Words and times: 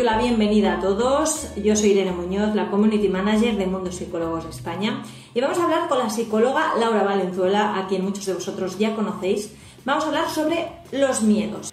Doy 0.00 0.06
la 0.06 0.16
bienvenida 0.16 0.74
a 0.74 0.80
todos. 0.80 1.48
Yo 1.62 1.76
soy 1.76 1.90
Irene 1.90 2.12
Muñoz, 2.12 2.54
la 2.54 2.70
Community 2.70 3.08
Manager 3.08 3.54
de 3.58 3.66
Mundo 3.66 3.92
Psicólogos 3.92 4.46
España. 4.46 5.02
Y 5.34 5.42
vamos 5.42 5.58
a 5.58 5.64
hablar 5.64 5.88
con 5.88 5.98
la 5.98 6.08
psicóloga 6.08 6.72
Laura 6.78 7.02
Valenzuela, 7.02 7.76
a 7.76 7.86
quien 7.86 8.02
muchos 8.02 8.24
de 8.24 8.32
vosotros 8.32 8.78
ya 8.78 8.96
conocéis. 8.96 9.54
Vamos 9.84 10.04
a 10.04 10.06
hablar 10.06 10.30
sobre 10.30 10.68
los 10.90 11.20
miedos. 11.20 11.70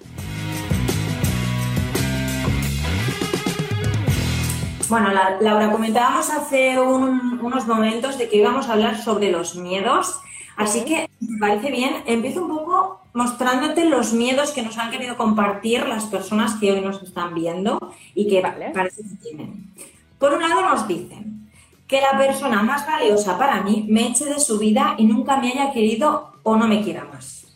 Bueno, 4.89 5.09
Laura, 5.39 5.71
comentábamos 5.71 6.29
hace 6.29 6.77
unos 6.77 7.65
momentos 7.65 8.17
de 8.17 8.27
que 8.27 8.37
íbamos 8.37 8.67
a 8.67 8.73
hablar 8.73 9.01
sobre 9.01 9.31
los 9.31 9.55
miedos. 9.55 10.19
Así 10.57 10.83
que, 10.83 11.09
si 11.21 11.37
parece 11.37 11.71
bien, 11.71 12.03
empiezo 12.05 12.41
un 12.41 12.49
poco 12.49 12.99
mostrándote 13.17 13.85
los 13.85 14.13
miedos 14.13 14.51
que 14.51 14.61
nos 14.61 14.77
han 14.77 14.91
querido 14.91 15.17
compartir 15.17 15.87
las 15.87 16.05
personas 16.05 16.53
que 16.59 16.71
hoy 16.71 16.81
nos 16.81 17.01
están 17.01 17.33
viendo 17.33 17.91
y 18.13 18.29
que 18.29 18.43
parece 18.75 19.01
que 19.01 19.15
tienen. 19.15 19.73
Por 20.19 20.35
un 20.35 20.41
lado 20.41 20.61
nos 20.61 20.87
dicen 20.87 21.49
que 21.87 21.99
la 21.99 22.15
persona 22.15 22.61
más 22.61 22.85
valiosa 22.85 23.35
para 23.39 23.63
mí 23.63 23.87
me 23.89 24.07
eche 24.07 24.25
de 24.25 24.39
su 24.39 24.59
vida 24.59 24.93
y 24.99 25.05
nunca 25.05 25.37
me 25.37 25.49
haya 25.49 25.71
querido 25.73 26.33
o 26.43 26.57
no 26.57 26.67
me 26.67 26.83
quiera 26.83 27.05
más. 27.05 27.47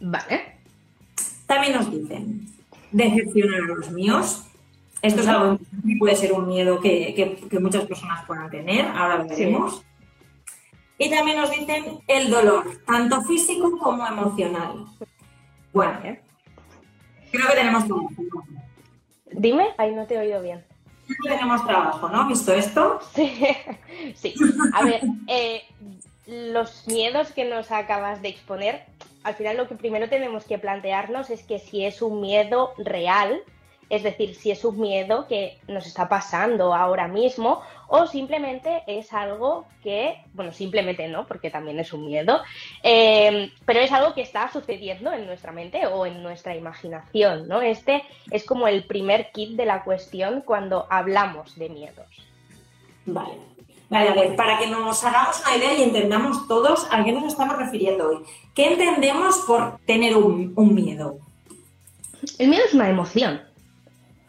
Vale. 0.00 0.56
También 1.44 1.74
nos 1.74 1.90
dicen 1.90 2.48
decepcionar 2.90 3.60
a 3.60 3.66
los 3.66 3.90
míos. 3.90 4.44
Esto 5.02 5.20
es 5.20 5.26
algo 5.26 5.58
que 5.58 5.96
puede 5.98 6.16
ser 6.16 6.32
un 6.32 6.48
miedo 6.48 6.80
que, 6.80 7.38
muchas 7.60 7.84
personas 7.84 8.24
puedan 8.26 8.48
tener, 8.48 8.86
ahora 8.86 9.18
lo 9.18 9.28
veremos. 9.28 9.84
Y 10.98 11.10
también 11.10 11.38
nos 11.38 11.50
dicen 11.50 12.00
el 12.06 12.30
dolor, 12.30 12.64
tanto 12.86 13.22
físico 13.22 13.78
como 13.78 14.06
emocional. 14.06 14.86
Bueno, 15.72 15.98
creo 17.32 17.48
que 17.48 17.54
tenemos 17.54 17.84
trabajo. 17.86 18.08
Dime, 19.32 19.68
ahí 19.76 19.92
no 19.92 20.06
te 20.06 20.14
he 20.14 20.18
oído 20.18 20.40
bien. 20.40 20.64
Creo 21.06 21.18
que 21.22 21.28
tenemos 21.30 21.66
trabajo, 21.66 22.08
¿no? 22.08 22.26
¿Visto 22.28 22.52
esto? 22.52 23.00
Sí, 24.14 24.34
A 24.72 24.84
ver, 24.84 25.00
eh, 25.28 25.62
los 26.26 26.86
miedos 26.86 27.32
que 27.32 27.44
nos 27.44 27.70
acabas 27.70 28.22
de 28.22 28.28
exponer, 28.28 28.84
al 29.24 29.34
final 29.34 29.56
lo 29.56 29.68
que 29.68 29.74
primero 29.74 30.08
tenemos 30.08 30.44
que 30.44 30.58
plantearnos 30.58 31.30
es 31.30 31.42
que 31.42 31.58
si 31.58 31.84
es 31.84 32.02
un 32.02 32.20
miedo 32.20 32.72
real, 32.78 33.42
es 33.90 34.02
decir, 34.02 34.34
si 34.34 34.50
es 34.50 34.64
un 34.64 34.80
miedo 34.80 35.26
que 35.26 35.58
nos 35.68 35.86
está 35.86 36.08
pasando 36.08 36.74
ahora 36.74 37.08
mismo 37.08 37.60
o 37.88 38.06
simplemente 38.06 38.82
es 38.86 39.12
algo 39.12 39.66
que, 39.82 40.16
bueno, 40.32 40.52
simplemente 40.52 41.06
no, 41.08 41.26
porque 41.26 41.50
también 41.50 41.78
es 41.78 41.92
un 41.92 42.06
miedo, 42.06 42.40
eh, 42.82 43.52
pero 43.64 43.80
es 43.80 43.92
algo 43.92 44.14
que 44.14 44.22
está 44.22 44.50
sucediendo 44.50 45.12
en 45.12 45.26
nuestra 45.26 45.52
mente 45.52 45.86
o 45.86 46.06
en 46.06 46.22
nuestra 46.22 46.56
imaginación, 46.56 47.48
¿no? 47.48 47.60
Este 47.60 48.02
es 48.30 48.44
como 48.44 48.66
el 48.66 48.84
primer 48.84 49.30
kit 49.32 49.56
de 49.56 49.66
la 49.66 49.84
cuestión 49.84 50.42
cuando 50.42 50.86
hablamos 50.90 51.56
de 51.56 51.68
miedos. 51.68 52.06
Vale. 53.06 53.54
Vale, 53.90 54.08
a 54.08 54.14
ver, 54.14 54.34
para 54.34 54.58
que 54.58 54.66
nos 54.66 55.04
hagamos 55.04 55.40
una 55.42 55.56
idea 55.56 55.74
y 55.74 55.82
entendamos 55.82 56.48
todos 56.48 56.86
a 56.90 57.04
qué 57.04 57.12
nos 57.12 57.24
estamos 57.24 57.56
refiriendo 57.58 58.08
hoy. 58.08 58.24
¿Qué 58.54 58.72
entendemos 58.72 59.44
por 59.46 59.78
tener 59.86 60.16
un 60.16 60.74
miedo? 60.74 61.18
El 62.38 62.48
miedo 62.48 62.64
es 62.64 62.74
una 62.74 62.88
emoción, 62.88 63.42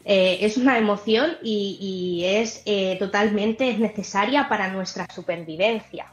eh, 0.08 0.46
es 0.46 0.58
una 0.58 0.78
emoción 0.78 1.36
y, 1.42 2.24
es 2.24 2.62
eh, 2.68 2.96
totalmente 3.00 3.76
necesaria 3.78 4.48
para 4.48 4.68
nuestra 4.70 5.08
supervivencia. 5.12 6.06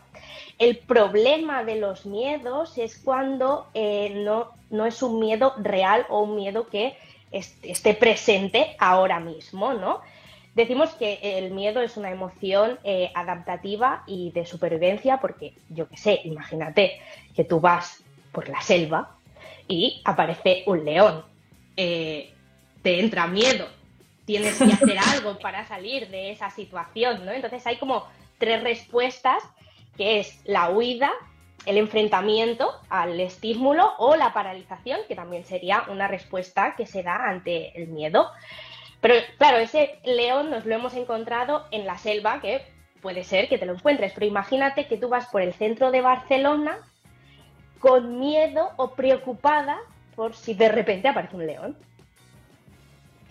El 0.59 0.79
problema 0.79 1.63
de 1.63 1.77
los 1.77 2.07
miedos 2.07 2.79
es 2.79 2.97
cuando 2.97 3.67
eh, 3.75 4.25
no, 4.71 4.87
es 4.87 5.03
un 5.03 5.21
miedo 5.21 5.53
real 5.59 6.07
o 6.09 6.23
un 6.23 6.37
miedo 6.37 6.69
que 6.69 6.97
esté 7.31 7.93
presente 7.95 8.77
ahora 8.79 9.21
mismo, 9.21 9.75
¿no? 9.75 10.01
Decimos 10.55 10.91
que 10.95 11.19
el 11.23 11.51
miedo 11.51 11.81
es 11.81 11.97
una 11.97 12.11
emoción 12.11 12.79
adaptativa 13.15 14.05
y 14.07 14.33
de 14.33 14.45
supervivencia 14.45 15.19
porque, 15.19 15.55
yo 15.71 15.89
qué 15.89 15.97
sé, 15.97 16.21
imagínate 16.25 17.01
que 17.35 17.45
tú 17.45 17.59
vas 17.59 18.03
por 18.33 18.51
la 18.51 18.61
selva 18.61 19.17
y 19.67 20.03
aparece 20.05 20.63
un 20.67 20.85
león. 20.85 21.25
te 21.75 22.35
entra 22.85 23.27
miedo, 23.27 23.67
tienes 24.25 24.59
que 24.59 24.73
hacer 24.73 24.99
algo 24.99 25.39
para 25.39 25.67
salir 25.67 26.09
de 26.09 26.31
esa 26.31 26.51
situación, 26.51 27.25
¿no? 27.25 27.33
Entonces 27.33 27.67
hay 27.67 27.77
como 27.79 28.07
tres 28.39 28.63
respuestas, 28.63 29.43
que 29.97 30.21
es 30.21 30.41
la 30.45 30.71
huida, 30.71 31.11
el 31.67 31.77
enfrentamiento 31.77 32.73
al 32.89 33.21
estímulo 33.21 33.93
o 33.99 34.17
la 34.17 34.33
paralización, 34.33 35.01
que 35.07 35.15
también 35.15 35.45
sería 35.45 35.85
una 35.89 36.09
respuesta 36.09 36.75
que 36.77 36.87
se 36.87 37.03
da 37.03 37.29
ante 37.29 37.81
el 37.81 37.89
miedo. 37.89 38.31
Pero 39.01 39.15
claro, 39.39 39.59
ese 39.59 39.99
león 40.05 40.51
nos 40.51 40.65
lo 40.65 40.75
hemos 40.75 40.95
encontrado 40.95 41.67
en 41.71 41.87
la 41.87 41.99
selva, 41.99 42.41
que 42.41 42.63
puede 43.01 43.25
ser 43.25 43.49
que 43.49 43.59
te 43.59 43.67
lo 43.67 43.75
encuentres, 43.75 44.13
pero 44.13 44.27
imagínate 44.27 44.87
que 44.87 44.97
tú 44.97 45.09
vas 45.09 45.27
por 45.27 45.43
el 45.43 45.53
centro 45.53 45.91
de 45.91 46.01
Barcelona 46.01 46.79
con 47.81 48.21
miedo 48.21 48.71
o 48.77 48.93
preocupada 48.93 49.79
por 50.15 50.35
si 50.35 50.55
de 50.55 50.69
repente 50.69 51.09
aparece 51.09 51.37
un 51.37 51.47
león. 51.47 51.77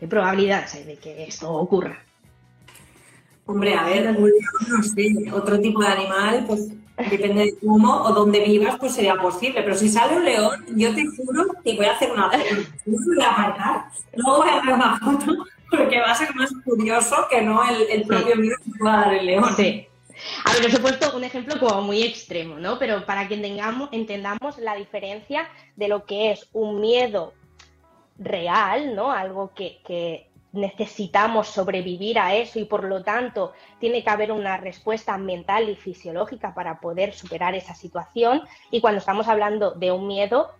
¿Qué 0.01 0.07
probabilidades 0.07 0.73
hay 0.73 0.83
de 0.83 0.95
que 0.95 1.25
esto 1.25 1.53
ocurra? 1.53 2.03
Hombre, 3.45 3.75
a 3.75 3.83
ver, 3.83 4.19
no 4.19 4.81
sé, 4.81 5.31
otro 5.31 5.59
tipo 5.59 5.79
de 5.79 5.89
animal, 5.89 6.43
pues 6.47 6.69
depende 6.97 7.45
de 7.45 7.55
cómo 7.59 8.01
o 8.01 8.11
dónde 8.11 8.39
vivas, 8.39 8.79
pues 8.79 8.95
sería 8.95 9.13
posible. 9.17 9.61
Pero 9.61 9.75
si 9.75 9.89
sale 9.89 10.17
un 10.17 10.25
león, 10.25 10.65
yo 10.75 10.95
te 10.95 11.05
juro 11.05 11.45
que 11.63 11.75
voy 11.75 11.85
a 11.85 11.91
hacer 11.91 12.11
una 12.11 12.31
foto. 12.31 12.43
No 12.87 12.97
voy 13.05 13.23
a 13.23 13.29
apartar. 13.29 13.85
Luego 14.15 14.37
voy 14.37 14.49
a 14.49 14.57
hacer 14.57 14.73
una 14.73 14.99
foto 14.99 15.45
porque 15.69 15.99
va 15.99 16.11
a 16.11 16.15
ser 16.15 16.33
más 16.33 16.51
curioso 16.65 17.15
que 17.29 17.43
no 17.43 17.61
el, 17.69 18.01
propio 18.01 18.35
miedo 18.37 18.55
que 18.65 18.71
pueda 18.79 19.01
dar 19.01 19.13
el 19.13 19.25
león. 19.27 19.55
Sí. 19.55 19.85
A 20.45 20.53
ver, 20.53 20.65
os 20.65 20.73
he 20.73 20.79
puesto 20.79 21.15
un 21.15 21.23
ejemplo 21.23 21.59
como 21.59 21.83
muy 21.83 22.01
extremo, 22.01 22.57
¿no? 22.57 22.79
Pero 22.79 23.05
para 23.05 23.27
que 23.27 23.35
entendamos, 23.35 23.89
entendamos 23.91 24.57
la 24.57 24.73
diferencia 24.73 25.47
de 25.75 25.87
lo 25.89 26.05
que 26.05 26.31
es 26.31 26.47
un 26.53 26.81
miedo 26.81 27.33
real, 28.17 28.95
¿no? 28.95 29.11
Algo 29.11 29.51
que, 29.53 30.27
necesitamos 30.53 31.47
sobrevivir 31.47 32.19
a 32.19 32.35
eso 32.35 32.59
y 32.59 32.65
por 32.65 32.83
lo 32.83 33.03
tanto 33.03 33.53
tiene 33.79 34.03
que 34.03 34.09
haber 34.09 34.33
una 34.33 34.57
respuesta 34.57 35.17
mental 35.17 35.69
y 35.69 35.77
fisiológica 35.77 36.53
para 36.53 36.81
poder 36.81 37.13
superar 37.13 37.55
esa 37.55 37.73
situación. 37.73 38.41
Y 38.69 38.81
cuando 38.81 38.99
estamos 38.99 39.29
hablando 39.29 39.71
de 39.71 39.93
un 39.93 40.07
miedo 40.07 40.51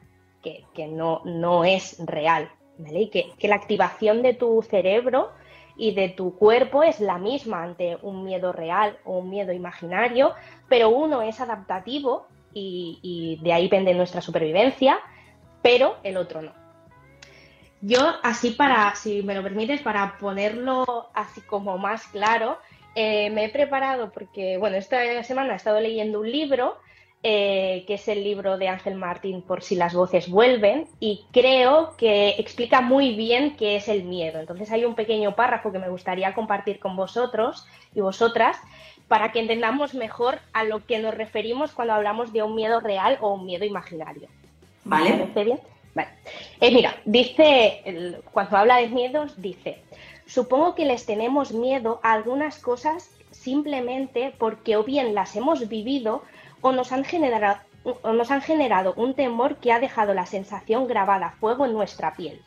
que, 0.41 0.87
no, 0.87 1.21
no, 1.25 1.65
es 1.65 1.97
real, 2.05 2.49
¿vale? 2.77 3.01
Y 3.01 3.09
que, 3.09 3.47
la 3.49 3.55
activación 3.55 4.21
de 4.21 4.33
tu 4.33 4.61
cerebro 4.61 5.31
y 5.75 5.93
de 5.93 6.07
tu 6.07 6.37
cuerpo 6.37 6.83
es 6.83 7.01
la 7.01 7.17
misma 7.17 7.61
ante 7.61 7.97
un 8.01 8.23
miedo 8.23 8.53
real 8.53 8.97
o 9.03 9.17
un 9.17 9.29
miedo 9.29 9.51
imaginario, 9.51 10.33
pero 10.69 10.87
uno 10.87 11.21
es 11.21 11.41
adaptativo 11.41 12.27
y, 12.53 12.99
y 13.01 13.43
de 13.43 13.51
ahí 13.51 13.63
depende 13.63 13.93
nuestra 13.93 14.21
supervivencia, 14.21 14.99
pero 15.61 15.97
el 16.03 16.15
otro 16.15 16.41
no. 16.41 16.60
Yo, 17.81 18.13
así 18.21 18.51
para, 18.51 18.93
si 18.95 19.23
me 19.23 19.33
lo 19.33 19.41
permites, 19.41 19.81
para 19.81 20.17
ponerlo 20.19 21.09
así 21.13 21.41
como 21.41 21.77
más 21.77 22.05
claro, 22.07 22.59
eh, 22.93 23.29
me 23.31 23.45
he 23.45 23.49
preparado 23.49 24.11
porque, 24.11 24.57
bueno, 24.57 24.77
esta 24.77 25.23
semana 25.23 25.53
he 25.53 25.55
estado 25.55 25.79
leyendo 25.79 26.19
un 26.19 26.31
libro, 26.31 26.77
eh, 27.23 27.83
que 27.87 27.95
es 27.95 28.07
el 28.07 28.23
libro 28.23 28.57
de 28.57 28.67
Ángel 28.67 28.95
Martín, 28.95 29.41
Por 29.41 29.63
si 29.63 29.75
las 29.75 29.93
voces 29.93 30.29
vuelven, 30.29 30.87
y 30.99 31.25
creo 31.31 31.95
que 31.97 32.35
explica 32.37 32.81
muy 32.81 33.15
bien 33.15 33.55
qué 33.57 33.75
es 33.77 33.87
el 33.87 34.03
miedo. 34.03 34.39
Entonces 34.39 34.71
hay 34.71 34.85
un 34.85 34.95
pequeño 34.95 35.35
párrafo 35.35 35.71
que 35.71 35.79
me 35.79 35.89
gustaría 35.89 36.33
compartir 36.33 36.79
con 36.79 36.95
vosotros 36.95 37.65
y 37.95 38.01
vosotras 38.01 38.57
para 39.07 39.31
que 39.31 39.39
entendamos 39.39 39.93
mejor 39.93 40.39
a 40.53 40.63
lo 40.63 40.85
que 40.85 40.99
nos 40.99 41.13
referimos 41.13 41.71
cuando 41.71 41.93
hablamos 41.93 42.31
de 42.31 42.43
un 42.43 42.55
miedo 42.55 42.79
real 42.79 43.17
o 43.21 43.33
un 43.33 43.45
miedo 43.45 43.65
imaginario. 43.65 44.27
¿Vale? 44.83 45.11
¿Parece 45.11 45.43
bien? 45.43 45.59
Vale. 45.93 46.09
Eh, 46.59 46.71
mira, 46.71 46.95
dice, 47.05 48.21
cuando 48.31 48.57
habla 48.57 48.77
de 48.77 48.87
miedos, 48.87 49.41
dice, 49.41 49.81
supongo 50.25 50.75
que 50.75 50.85
les 50.85 51.05
tenemos 51.05 51.51
miedo 51.51 51.99
a 52.03 52.13
algunas 52.13 52.59
cosas 52.59 53.11
simplemente 53.31 54.33
porque 54.37 54.77
o 54.77 54.83
bien 54.83 55.15
las 55.15 55.35
hemos 55.35 55.67
vivido 55.67 56.23
o 56.61 56.71
nos 56.71 56.91
han 56.91 57.03
generado, 57.03 57.59
o 57.83 58.13
nos 58.13 58.31
han 58.31 58.41
generado 58.41 58.93
un 58.95 59.15
temor 59.15 59.57
que 59.57 59.71
ha 59.71 59.79
dejado 59.79 60.13
la 60.13 60.25
sensación 60.25 60.87
grabada 60.87 61.27
a 61.27 61.31
fuego 61.31 61.65
en 61.65 61.73
nuestra 61.73 62.15
piel. 62.15 62.41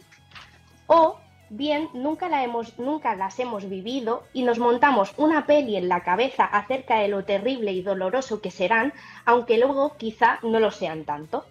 O 0.86 1.18
bien 1.50 1.88
nunca, 1.92 2.28
la 2.28 2.44
hemos, 2.44 2.78
nunca 2.78 3.14
las 3.16 3.38
hemos 3.38 3.68
vivido 3.68 4.24
y 4.32 4.42
nos 4.42 4.58
montamos 4.58 5.12
una 5.16 5.46
peli 5.46 5.76
en 5.76 5.88
la 5.88 6.02
cabeza 6.02 6.44
acerca 6.44 6.98
de 6.98 7.08
lo 7.08 7.24
terrible 7.24 7.72
y 7.72 7.82
doloroso 7.82 8.40
que 8.40 8.50
serán, 8.50 8.92
aunque 9.24 9.58
luego 9.58 9.96
quizá 9.96 10.38
no 10.42 10.60
lo 10.60 10.70
sean 10.70 11.04
tanto. 11.04 11.44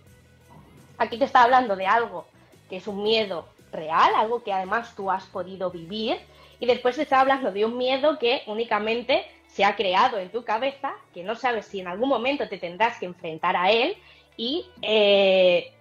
Aquí 0.98 1.18
te 1.18 1.26
está 1.26 1.44
hablando 1.44 1.76
de 1.76 1.88
algo 1.88 2.26
que 2.70 2.78
es 2.78 2.88
un 2.88 3.04
miedo 3.04 3.48
real, 3.72 4.14
algo 4.16 4.44
que 4.44 4.54
además 4.54 4.96
tú 4.96 5.12
has 5.12 5.26
podido 5.26 5.70
vivir, 5.72 6.18
y 6.60 6.66
después 6.66 6.96
te 6.96 7.02
está 7.02 7.20
hablando 7.20 7.52
de 7.52 7.66
un 7.66 7.78
miedo 7.78 8.18
que 8.20 8.44
únicamente 8.48 9.26
se 9.48 9.66
ha 9.66 9.76
creado 9.76 10.18
en 10.18 10.30
tu 10.30 10.44
cabeza, 10.44 10.94
que 11.14 11.24
no 11.24 11.36
sabes 11.36 11.66
si 11.66 11.80
en 11.80 11.88
algún 11.88 12.10
momento 12.10 12.48
te 12.48 12.58
tendrás 12.58 12.98
que 13.00 13.06
enfrentar 13.06 13.56
a 13.56 13.70
él 13.70 13.96
y 14.38 14.66
eh, 14.82 15.74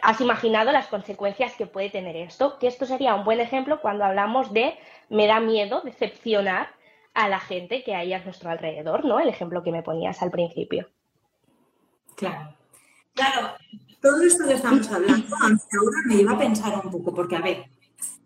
has 0.00 0.20
imaginado 0.20 0.72
las 0.72 0.86
consecuencias 0.86 1.54
que 1.54 1.66
puede 1.66 1.90
tener 1.90 2.16
esto, 2.16 2.58
que 2.58 2.66
esto 2.66 2.86
sería 2.86 3.14
un 3.14 3.24
buen 3.24 3.40
ejemplo 3.40 3.80
cuando 3.80 4.04
hablamos 4.04 4.52
de 4.52 4.76
me 5.08 5.26
da 5.26 5.40
miedo 5.40 5.82
decepcionar 5.82 6.70
a 7.14 7.28
la 7.28 7.38
gente 7.38 7.84
que 7.84 7.94
hay 7.94 8.12
a 8.14 8.24
nuestro 8.24 8.50
alrededor, 8.50 9.04
¿no? 9.04 9.20
El 9.20 9.28
ejemplo 9.28 9.62
que 9.62 9.70
me 9.70 9.82
ponías 9.82 10.22
al 10.22 10.30
principio. 10.30 10.88
Claro. 12.16 12.54
Claro, 13.14 13.54
todo 14.02 14.22
esto 14.22 14.44
que 14.46 14.54
estamos 14.54 14.90
hablando, 14.90 15.36
ahora 15.36 15.98
me 16.06 16.16
iba 16.16 16.32
a 16.32 16.38
pensar 16.38 16.82
un 16.84 16.90
poco, 16.90 17.14
porque 17.14 17.36
a 17.36 17.40
ver, 17.40 17.64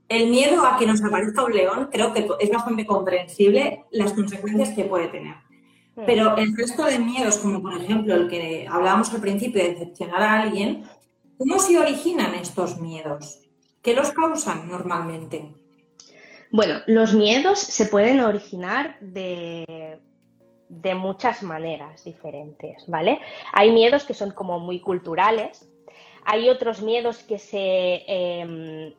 el 0.09 0.31
miedo 0.31 0.65
a 0.65 0.79
que 0.79 0.87
nos 0.87 1.03
aparezca 1.05 1.45
un 1.45 1.53
león 1.53 1.89
creo 1.93 2.13
que 2.13 2.27
es 2.41 2.51
bastante 2.51 2.87
comprensible 2.87 3.85
las 3.91 4.13
consecuencias 4.13 4.71
que 4.71 4.85
puede 4.85 5.09
tener. 5.09 5.37
Pero 6.05 6.37
el 6.37 6.55
resto 6.55 6.85
de 6.85 6.99
miedos, 6.99 7.39
como 7.39 7.63
por 7.63 7.75
ejemplo 7.81 8.15
el 8.15 8.29
que 8.29 8.67
hablábamos 8.71 9.15
al 9.15 9.21
principio 9.21 9.63
de 9.63 9.71
decepcionar 9.71 10.23
a 10.23 10.43
alguien, 10.43 10.85
¿Cómo 11.39 11.59
se 11.59 11.79
originan 11.79 12.35
estos 12.35 12.81
miedos? 12.81 13.41
¿Qué 13.83 13.95
los 13.95 14.11
causan 14.13 14.69
normalmente? 14.69 15.55
Bueno, 16.51 16.81
los 16.87 17.13
miedos 17.13 17.59
se 17.59 17.87
pueden 17.87 18.21
originar 18.21 18.99
de, 19.01 20.01
de 20.69 20.95
muchas 20.95 21.43
maneras 21.43 22.05
diferentes, 22.05 22.85
¿vale? 22.87 23.21
Hay 23.53 23.71
miedos 23.71 24.05
que 24.05 24.15
son 24.15 24.31
como 24.33 24.59
muy 24.59 24.81
culturales, 24.81 25.69
hay 26.25 26.49
otros 26.49 26.83
miedos 26.83 27.19
que 27.23 27.39
se, 27.39 28.05
em, 28.07 28.95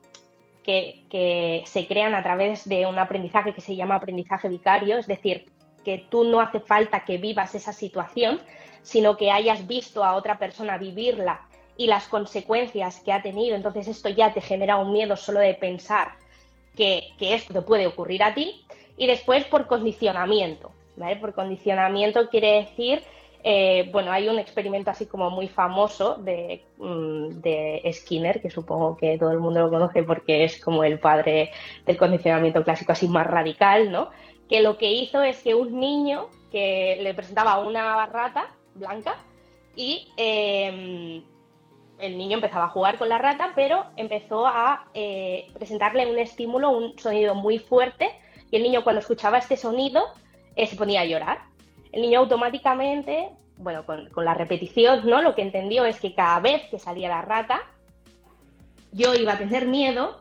que, 0.63 1.03
que 1.09 1.63
se 1.65 1.87
crean 1.87 2.15
a 2.15 2.23
través 2.23 2.67
de 2.67 2.85
un 2.85 2.97
aprendizaje 2.99 3.53
que 3.53 3.61
se 3.61 3.75
llama 3.75 3.95
aprendizaje 3.95 4.47
vicario, 4.47 4.97
es 4.97 5.07
decir, 5.07 5.51
que 5.83 6.05
tú 6.09 6.25
no 6.25 6.41
hace 6.41 6.59
falta 6.59 7.05
que 7.05 7.17
vivas 7.17 7.55
esa 7.55 7.71
situación, 7.71 8.41
sino 8.81 9.17
que 9.17 9.31
hayas 9.31 9.67
visto 9.67 10.03
a 10.03 10.15
otra 10.15 10.37
persona 10.37 10.77
vivirla 10.77 11.47
y 11.77 11.87
las 11.87 12.07
consecuencias 12.07 12.99
que 13.01 13.13
ha 13.13 13.21
tenido. 13.21 13.55
Entonces 13.55 13.87
esto 13.87 14.09
ya 14.09 14.33
te 14.33 14.41
genera 14.41 14.77
un 14.77 14.91
miedo 14.91 15.15
solo 15.15 15.39
de 15.39 15.53
pensar 15.53 16.13
que, 16.75 17.13
esto 17.19 17.53
te 17.53 17.61
puede 17.61 17.87
ocurrir 17.87 18.23
a 18.23 18.33
ti. 18.33 18.65
Y 18.97 19.07
después 19.07 19.45
por 19.45 19.67
condicionamiento. 19.67 20.71
Por 21.19 21.33
condicionamiento 21.33 22.29
quiere 22.29 22.53
decir, 22.61 23.03
eh, 23.43 23.89
bueno, 23.91 24.11
hay 24.11 24.27
un 24.27 24.39
experimento 24.39 24.89
así 24.91 25.05
como 25.05 25.29
muy 25.29 25.47
famoso 25.47 26.15
de, 26.15 26.65
mm, 26.77 27.39
de, 27.41 27.89
Skinner, 27.93 28.41
que 28.41 28.49
supongo 28.49 28.97
que 28.97 29.17
todo 29.17 29.31
el 29.31 29.39
mundo 29.39 29.61
lo 29.61 29.69
conoce 29.69 30.03
porque 30.03 30.43
es 30.43 30.59
como 30.59 30.83
el 30.83 30.99
padre 30.99 31.51
del 31.85 31.97
condicionamiento 31.97 32.63
clásico 32.63 32.91
así 32.91 33.07
más 33.07 33.27
radical, 33.27 33.91
¿no? 33.91 34.09
Que 34.49 34.61
lo 34.61 34.77
que 34.77 34.91
hizo 34.91 35.21
es 35.21 35.41
que 35.43 35.55
un 35.55 35.79
niño 35.79 36.27
que 36.51 36.97
le 37.01 37.13
presentaba 37.13 37.59
una 37.59 38.05
rata 38.07 38.47
blanca 38.75 39.15
y 39.75 40.11
eh, 40.17 41.21
el 41.99 42.17
niño 42.17 42.35
empezaba 42.35 42.65
a 42.65 42.69
jugar 42.69 42.97
con 42.97 43.09
la 43.09 43.17
rata, 43.17 43.51
pero 43.55 43.85
empezó 43.95 44.45
a 44.45 44.87
eh, 44.93 45.47
presentarle 45.53 46.09
un 46.09 46.19
estímulo, 46.19 46.69
un 46.71 46.97
sonido 46.99 47.35
muy 47.35 47.59
fuerte, 47.59 48.09
y 48.51 48.57
el 48.57 48.63
niño 48.63 48.83
cuando 48.83 48.99
escuchaba 48.99 49.37
este 49.37 49.57
sonido 49.57 50.03
se 50.65 50.75
ponía 50.75 51.01
a 51.01 51.05
llorar. 51.05 51.41
El 51.91 52.01
niño 52.01 52.19
automáticamente, 52.19 53.29
bueno, 53.57 53.85
con, 53.85 54.09
la 54.25 54.33
repetición, 54.33 55.07
¿no? 55.07 55.21
Lo 55.21 55.35
que 55.35 55.41
entendió 55.43 55.85
es 55.85 55.99
que 55.99 56.15
cada 56.15 56.39
vez 56.39 56.63
que 56.69 56.79
salía 56.79 57.09
la 57.09 57.21
rata, 57.21 57.61
yo 58.91 59.13
iba 59.13 59.33
a 59.33 59.37
tener 59.37 59.67
miedo 59.67 60.19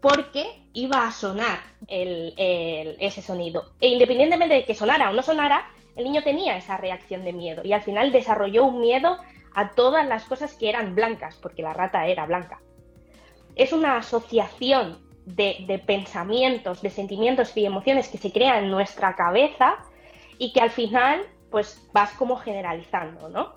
porque 0.00 0.46
iba 0.72 1.06
a 1.06 1.12
sonar 1.12 1.58
ese 1.88 3.22
sonido. 3.22 3.72
E 3.80 3.88
independientemente 3.88 4.54
de 4.54 4.64
que 4.64 4.74
sonara 4.74 5.10
o 5.10 5.12
no 5.12 5.22
sonara, 5.22 5.66
el 5.96 6.04
niño 6.04 6.22
tenía 6.22 6.56
esa 6.56 6.76
reacción 6.76 7.24
de 7.24 7.32
miedo 7.32 7.62
y 7.64 7.72
al 7.72 7.82
final 7.82 8.12
desarrolló 8.12 8.64
un 8.64 8.80
miedo 8.80 9.18
a 9.54 9.70
todas 9.70 10.06
las 10.06 10.24
cosas 10.24 10.54
que 10.54 10.68
eran 10.68 10.94
blancas, 10.94 11.36
porque 11.40 11.62
la 11.62 11.72
rata 11.72 12.06
era 12.06 12.26
blanca. 12.26 12.60
Es 13.54 13.72
una 13.72 13.96
asociación 13.96 14.98
de, 15.26 15.82
pensamientos, 15.86 16.82
de 16.82 16.90
sentimientos 16.90 17.56
y 17.56 17.64
emociones 17.64 18.08
que 18.08 18.18
se 18.18 18.32
crean 18.32 18.64
en 18.64 18.70
nuestra 18.70 19.16
cabeza 19.16 19.76
y 20.38 20.52
que 20.52 20.60
al 20.60 20.70
final 20.70 21.22
pues 21.50 21.88
vas 21.92 22.12
como 22.12 22.36
generalizando, 22.36 23.28
¿no? 23.28 23.54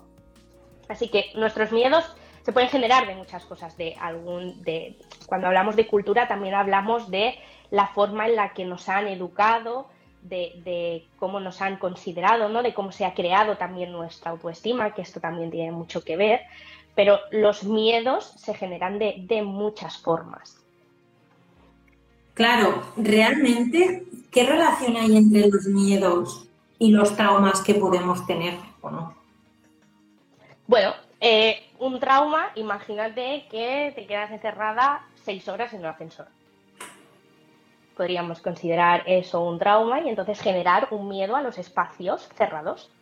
Así 0.88 1.08
que 1.08 1.26
nuestros 1.34 1.72
miedos 1.72 2.16
se 2.42 2.52
pueden 2.52 2.70
generar 2.70 3.06
de 3.06 3.14
muchas 3.14 3.44
cosas, 3.44 3.76
de 3.76 3.94
algún, 4.00 4.62
de 4.62 4.96
cuando 5.26 5.48
hablamos 5.48 5.76
de 5.76 5.86
cultura 5.86 6.28
también 6.28 6.54
hablamos 6.54 7.10
de 7.10 7.38
la 7.70 7.88
forma 7.88 8.26
en 8.26 8.36
la 8.36 8.54
que 8.54 8.64
nos 8.64 8.88
han 8.88 9.08
educado, 9.08 9.88
de, 10.22 11.06
cómo 11.18 11.40
nos 11.40 11.60
han 11.60 11.76
considerado, 11.76 12.48
¿no? 12.48 12.62
de 12.62 12.74
cómo 12.74 12.92
se 12.92 13.04
ha 13.04 13.14
creado 13.14 13.56
también 13.56 13.92
nuestra 13.92 14.30
autoestima, 14.30 14.94
que 14.94 15.02
esto 15.02 15.20
también 15.20 15.50
tiene 15.50 15.72
mucho 15.72 16.04
que 16.04 16.16
ver, 16.16 16.42
pero 16.94 17.20
los 17.30 17.64
miedos 17.64 18.32
se 18.36 18.54
generan 18.54 18.98
de, 18.98 19.42
muchas 19.42 19.98
formas. 19.98 20.64
Claro, 22.38 22.84
realmente, 22.96 24.04
¿qué 24.30 24.46
relación 24.46 24.96
hay 24.96 25.16
entre 25.16 25.48
los 25.48 25.66
miedos 25.66 26.46
y 26.78 26.92
los 26.92 27.16
traumas 27.16 27.60
que 27.62 27.74
podemos 27.74 28.24
tener 28.26 28.54
o 28.80 28.90
no? 28.90 29.14
Bueno, 30.68 30.94
eh, 31.20 31.68
un 31.80 31.98
trauma, 31.98 32.52
imagínate 32.54 33.46
que 33.50 33.92
te 33.94 34.06
quedas 34.06 34.30
encerrada 34.30 35.04
seis 35.24 35.48
horas 35.48 35.72
en 35.72 35.80
un 35.80 35.86
ascensor 35.86 36.28
podríamos 37.96 38.40
considerar 38.40 39.02
eso 39.06 39.42
un 39.42 39.58
trauma 39.58 40.00
y 40.00 40.08
entonces 40.08 40.40
generar 40.40 40.86
un 40.92 41.08
miedo 41.08 41.34
a 41.34 41.42
los 41.42 41.58
espacios 41.58 42.28
cerrados. 42.36 42.92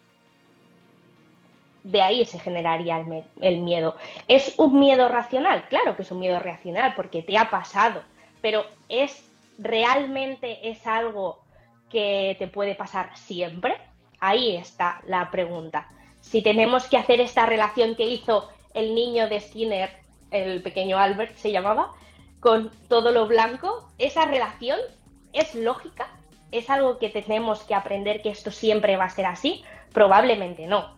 De 1.84 2.00
ahí 2.00 2.24
se 2.24 2.38
generaría 2.38 3.04
el, 3.42 3.60
miedo. 3.60 3.94
¿Es 4.26 4.54
un 4.58 4.80
miedo 4.80 5.06
racional? 5.08 5.66
Claro 5.68 5.94
que 5.94 6.02
es 6.02 6.10
un 6.10 6.20
miedo 6.20 6.40
racional 6.40 6.94
porque 6.96 7.22
te 7.22 7.36
ha 7.36 7.50
pasado, 7.50 8.02
pero 8.46 8.64
¿es 8.88 9.24
realmente 9.58 10.70
es 10.70 10.86
algo 10.86 11.40
que 11.90 12.36
te 12.38 12.46
puede 12.46 12.76
pasar 12.76 13.10
siempre? 13.16 13.76
Ahí 14.20 14.54
está 14.54 15.02
la 15.08 15.32
pregunta. 15.32 15.88
Si 16.20 16.42
tenemos 16.42 16.86
que 16.86 16.96
hacer 16.96 17.20
esta 17.20 17.44
relación 17.44 17.96
que 17.96 18.04
hizo 18.04 18.48
el 18.72 18.94
niño 18.94 19.28
de 19.28 19.40
Skinner, 19.40 19.90
el 20.30 20.62
pequeño 20.62 20.96
Albert 20.96 21.34
se 21.34 21.50
llamaba, 21.50 21.90
con 22.38 22.70
todo 22.88 23.10
lo 23.10 23.26
blanco, 23.26 23.90
esa 23.98 24.26
relación 24.26 24.78
es 25.32 25.56
lógica, 25.56 26.06
es 26.52 26.70
algo 26.70 26.98
que 26.98 27.08
tenemos 27.08 27.64
que 27.64 27.74
aprender 27.74 28.22
que 28.22 28.30
esto 28.30 28.52
siempre 28.52 28.96
va 28.96 29.06
a 29.06 29.10
ser 29.10 29.26
así, 29.26 29.64
probablemente 29.92 30.68
no. 30.68 30.96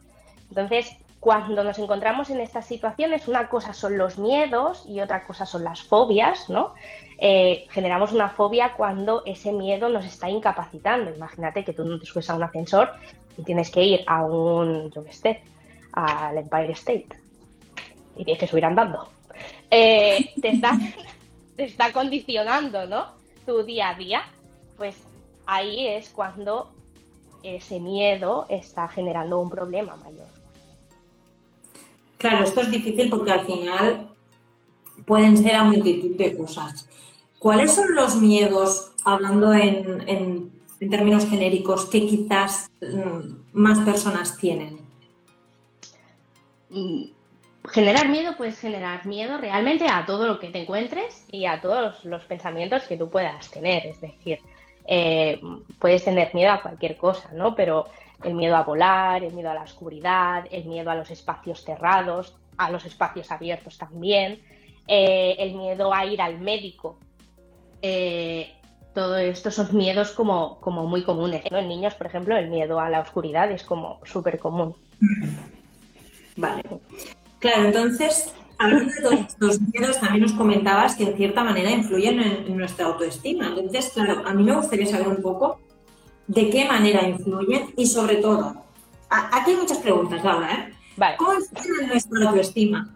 Entonces, 0.50 0.94
cuando 1.20 1.64
nos 1.64 1.78
encontramos 1.78 2.30
en 2.30 2.40
estas 2.40 2.66
situaciones, 2.66 3.28
una 3.28 3.48
cosa 3.48 3.72
son 3.72 3.98
los 3.98 4.18
miedos 4.18 4.84
y 4.86 5.00
otra 5.00 5.26
cosa 5.26 5.46
son 5.46 5.64
las 5.64 5.82
fobias, 5.82 6.48
¿no? 6.48 6.74
Eh, 7.18 7.66
generamos 7.70 8.12
una 8.12 8.30
fobia 8.30 8.74
cuando 8.74 9.22
ese 9.26 9.52
miedo 9.52 9.88
nos 9.88 10.04
está 10.04 10.30
incapacitando. 10.30 11.12
Imagínate 11.14 11.64
que 11.64 11.72
tú 11.72 11.84
no 11.84 11.98
te 11.98 12.06
subes 12.06 12.30
a 12.30 12.36
un 12.36 12.44
ascensor 12.44 12.92
y 13.36 13.42
tienes 13.42 13.70
que 13.70 13.82
ir 13.82 14.04
a 14.06 14.24
un, 14.24 14.90
yo 14.92 15.04
qué 15.04 15.12
sé, 15.12 15.42
al 15.92 16.38
Empire 16.38 16.72
State 16.72 17.08
y 18.16 18.24
tienes 18.24 18.40
que 18.40 18.46
subir 18.46 18.64
andando. 18.64 19.08
Eh, 19.70 20.32
te 20.40 20.48
está 20.50 20.78
te 21.58 21.64
está 21.64 21.92
condicionando, 21.92 22.86
¿no? 22.86 23.06
Tu 23.44 23.64
día 23.64 23.90
a 23.90 23.94
día, 23.94 24.22
pues 24.76 24.96
ahí 25.44 25.88
es 25.88 26.08
cuando 26.10 26.70
ese 27.42 27.80
miedo 27.80 28.46
está 28.48 28.86
generando 28.86 29.40
un 29.40 29.50
problema 29.50 29.96
mayor. 29.96 30.37
Claro, 32.18 32.44
esto 32.44 32.60
es 32.60 32.70
difícil 32.70 33.08
porque 33.08 33.30
al 33.30 33.46
final 33.46 34.08
pueden 35.06 35.36
ser 35.36 35.54
a 35.54 35.64
multitud 35.64 36.16
de 36.16 36.36
cosas. 36.36 36.88
¿Cuáles 37.38 37.72
son 37.74 37.94
los 37.94 38.16
miedos, 38.16 38.92
hablando 39.04 39.52
en, 39.54 40.50
términos 40.90 41.28
genéricos, 41.28 41.86
que 41.86 42.06
quizás 42.06 42.68
mm, 42.80 43.34
más 43.52 43.78
personas 43.80 44.36
tienen? 44.36 44.80
Generar 47.70 48.08
miedo, 48.08 48.34
puedes 48.36 48.58
generar 48.58 49.06
miedo 49.06 49.38
realmente 49.38 49.86
a 49.88 50.04
todo 50.04 50.26
lo 50.26 50.40
que 50.40 50.48
te 50.48 50.62
encuentres 50.62 51.24
y 51.30 51.46
a 51.46 51.60
todos 51.60 52.04
los 52.04 52.24
pensamientos 52.24 52.82
que 52.84 52.96
tú 52.96 53.08
puedas 53.08 53.50
tener. 53.50 53.86
Es 53.86 54.00
decir, 54.00 54.40
eh, 54.86 55.40
puedes 55.78 56.04
tener 56.04 56.34
miedo 56.34 56.50
a 56.50 56.62
cualquier 56.62 56.96
cosa, 56.96 57.30
¿no? 57.32 57.54
Pero 57.54 57.86
el 58.22 58.34
miedo 58.34 58.56
a 58.56 58.62
volar, 58.62 59.22
el 59.22 59.32
miedo 59.32 59.50
a 59.50 59.54
la 59.54 59.62
oscuridad, 59.62 60.44
el 60.50 60.64
miedo 60.64 60.90
a 60.90 60.94
los 60.94 61.10
espacios 61.10 61.62
cerrados, 61.64 62.36
a 62.56 62.70
los 62.70 62.84
espacios 62.84 63.30
abiertos 63.30 63.78
también, 63.78 64.40
eh, 64.86 65.36
el 65.38 65.54
miedo 65.54 65.92
a 65.92 66.04
ir 66.06 66.20
al 66.20 66.40
médico 66.40 66.98
eh, 67.82 68.50
todo 68.94 69.16
esto 69.16 69.50
son 69.50 69.76
miedos 69.76 70.10
como, 70.10 70.60
como 70.60 70.86
muy 70.86 71.04
comunes. 71.04 71.42
En 71.44 71.68
niños, 71.68 71.94
por 71.94 72.06
ejemplo, 72.06 72.36
el 72.36 72.50
miedo 72.50 72.80
a 72.80 72.90
la 72.90 73.00
oscuridad 73.00 73.50
es 73.52 73.62
como 73.62 74.00
súper 74.04 74.38
común. 74.38 74.74
Vale. 76.36 76.62
Claro, 77.38 77.66
entonces, 77.66 78.34
hablando 78.58 78.92
de 78.92 79.00
todos 79.00 79.20
estos 79.20 79.60
miedos, 79.60 80.00
también 80.00 80.22
nos 80.22 80.32
comentabas 80.32 80.96
que 80.96 81.04
en 81.04 81.16
cierta 81.16 81.44
manera 81.44 81.70
influyen 81.70 82.20
en, 82.20 82.56
nuestra 82.56 82.86
autoestima. 82.86 83.48
Entonces, 83.48 83.92
claro, 83.94 84.26
a 84.26 84.34
mí 84.34 84.42
me 84.42 84.56
gustaría 84.56 84.86
saber 84.86 85.08
un 85.08 85.22
poco 85.22 85.60
de 86.28 86.50
qué 86.50 86.64
manera 86.66 87.08
influyen 87.08 87.74
y 87.76 87.86
sobre 87.86 88.16
todo, 88.16 88.54
aquí 89.08 89.50
hay 89.50 89.56
muchas 89.56 89.78
preguntas, 89.78 90.22
Laura, 90.22 90.52
¿eh? 90.52 90.74
¿Cómo 91.16 91.34
influyen 91.34 91.80
en 91.82 91.88
nuestra 91.88 92.28
autoestima? 92.28 92.94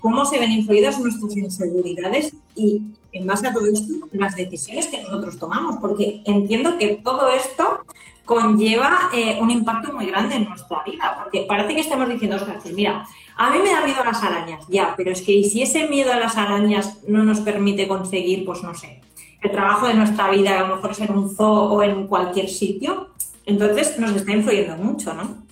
¿Cómo 0.00 0.24
se 0.26 0.38
ven 0.38 0.52
influidas 0.52 1.00
nuestras 1.00 1.36
inseguridades 1.36 2.34
y 2.54 2.82
en 3.12 3.26
base 3.26 3.46
a 3.46 3.54
todo 3.54 3.66
esto, 3.66 4.08
las 4.12 4.34
decisiones 4.34 4.88
que 4.88 5.02
nosotros 5.02 5.38
tomamos, 5.38 5.76
porque 5.80 6.20
entiendo 6.26 6.76
que 6.78 7.00
todo 7.02 7.28
esto 7.28 7.84
conlleva 8.24 9.10
eh, 9.14 9.38
un 9.40 9.50
impacto 9.50 9.92
muy 9.92 10.06
grande 10.06 10.34
en 10.36 10.44
nuestra 10.44 10.82
vida, 10.84 11.20
porque 11.22 11.46
parece 11.48 11.74
que 11.74 11.80
estamos 11.80 12.08
diciendo, 12.08 12.36
mira, 12.74 13.06
a 13.36 13.50
mí 13.50 13.58
me 13.62 13.70
da 13.72 13.84
miedo 13.84 14.00
a 14.00 14.04
las 14.04 14.22
arañas, 14.22 14.64
ya, 14.68 14.94
pero 14.96 15.12
es 15.12 15.22
que 15.22 15.44
si 15.44 15.62
ese 15.62 15.88
miedo 15.88 16.12
a 16.12 16.18
las 16.18 16.36
arañas 16.36 16.98
no 17.06 17.22
nos 17.22 17.40
permite 17.40 17.86
conseguir, 17.86 18.44
pues 18.44 18.62
no 18.62 18.74
sé, 18.74 19.00
el 19.44 19.50
trabajo 19.50 19.86
de 19.86 19.94
nuestra 19.94 20.30
vida, 20.30 20.58
a 20.58 20.66
lo 20.66 20.76
mejor 20.76 20.90
es 20.90 21.00
en 21.00 21.12
un 21.12 21.36
zoo 21.36 21.74
o 21.74 21.82
en 21.82 22.06
cualquier 22.06 22.48
sitio, 22.48 23.10
entonces 23.44 23.98
nos 23.98 24.16
está 24.16 24.32
influyendo 24.32 24.74
mucho, 24.76 25.12
¿no? 25.12 25.44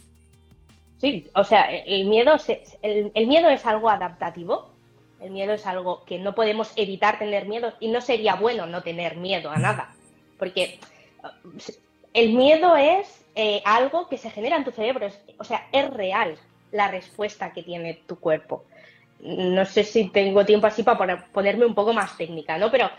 Sí, 0.98 1.28
o 1.34 1.44
sea, 1.44 1.70
el 1.70 2.06
miedo, 2.06 2.36
el 2.82 3.26
miedo 3.26 3.50
es 3.50 3.66
algo 3.66 3.90
adaptativo, 3.90 4.70
el 5.20 5.30
miedo 5.30 5.52
es 5.52 5.66
algo 5.66 6.04
que 6.04 6.18
no 6.18 6.34
podemos 6.34 6.72
evitar 6.76 7.18
tener 7.18 7.46
miedo 7.46 7.74
y 7.80 7.88
no 7.88 8.00
sería 8.00 8.36
bueno 8.36 8.66
no 8.66 8.82
tener 8.82 9.18
miedo 9.18 9.50
a 9.50 9.58
nada, 9.58 9.94
porque 10.38 10.78
el 12.14 12.32
miedo 12.32 12.76
es 12.76 13.22
eh, 13.34 13.60
algo 13.66 14.08
que 14.08 14.16
se 14.16 14.30
genera 14.30 14.56
en 14.56 14.64
tu 14.64 14.70
cerebro, 14.70 15.08
o 15.36 15.44
sea, 15.44 15.68
es 15.70 15.90
real 15.90 16.38
la 16.70 16.88
respuesta 16.88 17.52
que 17.52 17.62
tiene 17.62 18.00
tu 18.06 18.18
cuerpo. 18.18 18.64
No 19.20 19.66
sé 19.66 19.84
si 19.84 20.08
tengo 20.08 20.46
tiempo 20.46 20.66
así 20.66 20.82
para 20.82 21.26
ponerme 21.26 21.66
un 21.66 21.74
poco 21.74 21.92
más 21.92 22.16
técnica, 22.16 22.58
¿no? 22.58 22.70
Pero 22.70 22.90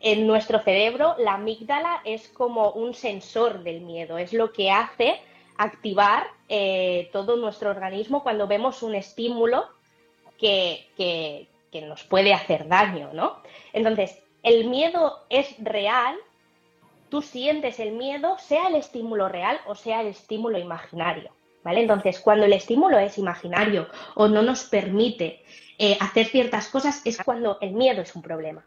en 0.00 0.26
nuestro 0.26 0.58
cerebro 0.60 1.14
la 1.18 1.34
amígdala 1.34 2.00
es 2.04 2.28
como 2.28 2.70
un 2.70 2.94
sensor 2.94 3.62
del 3.62 3.80
miedo, 3.80 4.18
es 4.18 4.32
lo 4.32 4.52
que 4.52 4.70
hace 4.70 5.20
activar 5.56 6.26
eh, 6.48 7.08
todo 7.12 7.36
nuestro 7.36 7.70
organismo 7.70 8.22
cuando 8.22 8.46
vemos 8.46 8.82
un 8.82 8.94
estímulo 8.94 9.66
que, 10.38 11.48
nos 11.86 12.04
puede 12.04 12.32
hacer 12.32 12.68
daño, 12.68 13.10
¿no? 13.12 13.36
Entonces, 13.74 14.22
el 14.42 14.64
miedo 14.70 15.26
es 15.28 15.54
real, 15.58 16.16
tú 17.10 17.20
sientes 17.20 17.78
el 17.80 17.92
miedo, 17.92 18.38
sea 18.38 18.68
el 18.68 18.76
estímulo 18.76 19.28
real 19.28 19.60
o 19.66 19.74
sea 19.74 20.00
el 20.00 20.06
estímulo 20.06 20.58
imaginario, 20.58 21.32
¿vale? 21.62 21.82
Entonces, 21.82 22.18
cuando 22.20 22.46
el 22.46 22.54
estímulo 22.54 22.98
es 22.98 23.18
imaginario 23.18 23.88
o 24.14 24.26
no 24.26 24.40
nos 24.40 24.64
permite 24.64 25.42
eh, 25.78 25.98
hacer 26.00 26.28
ciertas 26.28 26.68
cosas, 26.68 27.02
es 27.04 27.18
cuando 27.22 27.58
el 27.60 27.72
miedo 27.72 28.00
es 28.00 28.16
un 28.16 28.22
problema. 28.22 28.64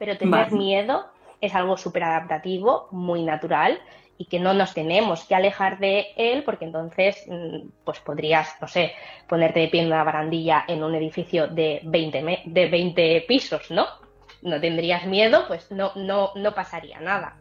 Pero 0.00 0.16
tener 0.16 0.50
miedo 0.50 1.04
es 1.42 1.54
algo 1.54 1.76
súper 1.76 2.04
adaptativo, 2.04 2.88
muy 2.90 3.22
natural 3.22 3.78
y 4.16 4.24
que 4.24 4.40
no 4.40 4.54
nos 4.54 4.72
tenemos 4.72 5.24
que 5.24 5.34
alejar 5.34 5.78
de 5.78 6.06
él 6.16 6.42
porque 6.42 6.64
entonces 6.64 7.22
mm, 7.28 7.68
pues 7.84 8.00
podrías, 8.00 8.56
no 8.62 8.66
sé, 8.66 8.94
ponerte 9.28 9.60
de 9.60 9.68
pie 9.68 9.82
en 9.82 9.88
una 9.88 10.02
barandilla 10.02 10.64
en 10.66 10.82
un 10.82 10.94
edificio 10.94 11.48
de 11.48 11.82
20, 11.84 12.42
de 12.46 12.68
20 12.68 13.24
pisos, 13.28 13.70
¿no? 13.70 13.86
No 14.40 14.58
tendrías 14.58 15.04
miedo, 15.04 15.44
pues 15.46 15.70
no, 15.70 15.92
no, 15.96 16.32
no 16.34 16.54
pasaría 16.54 16.98
nada. 17.00 17.36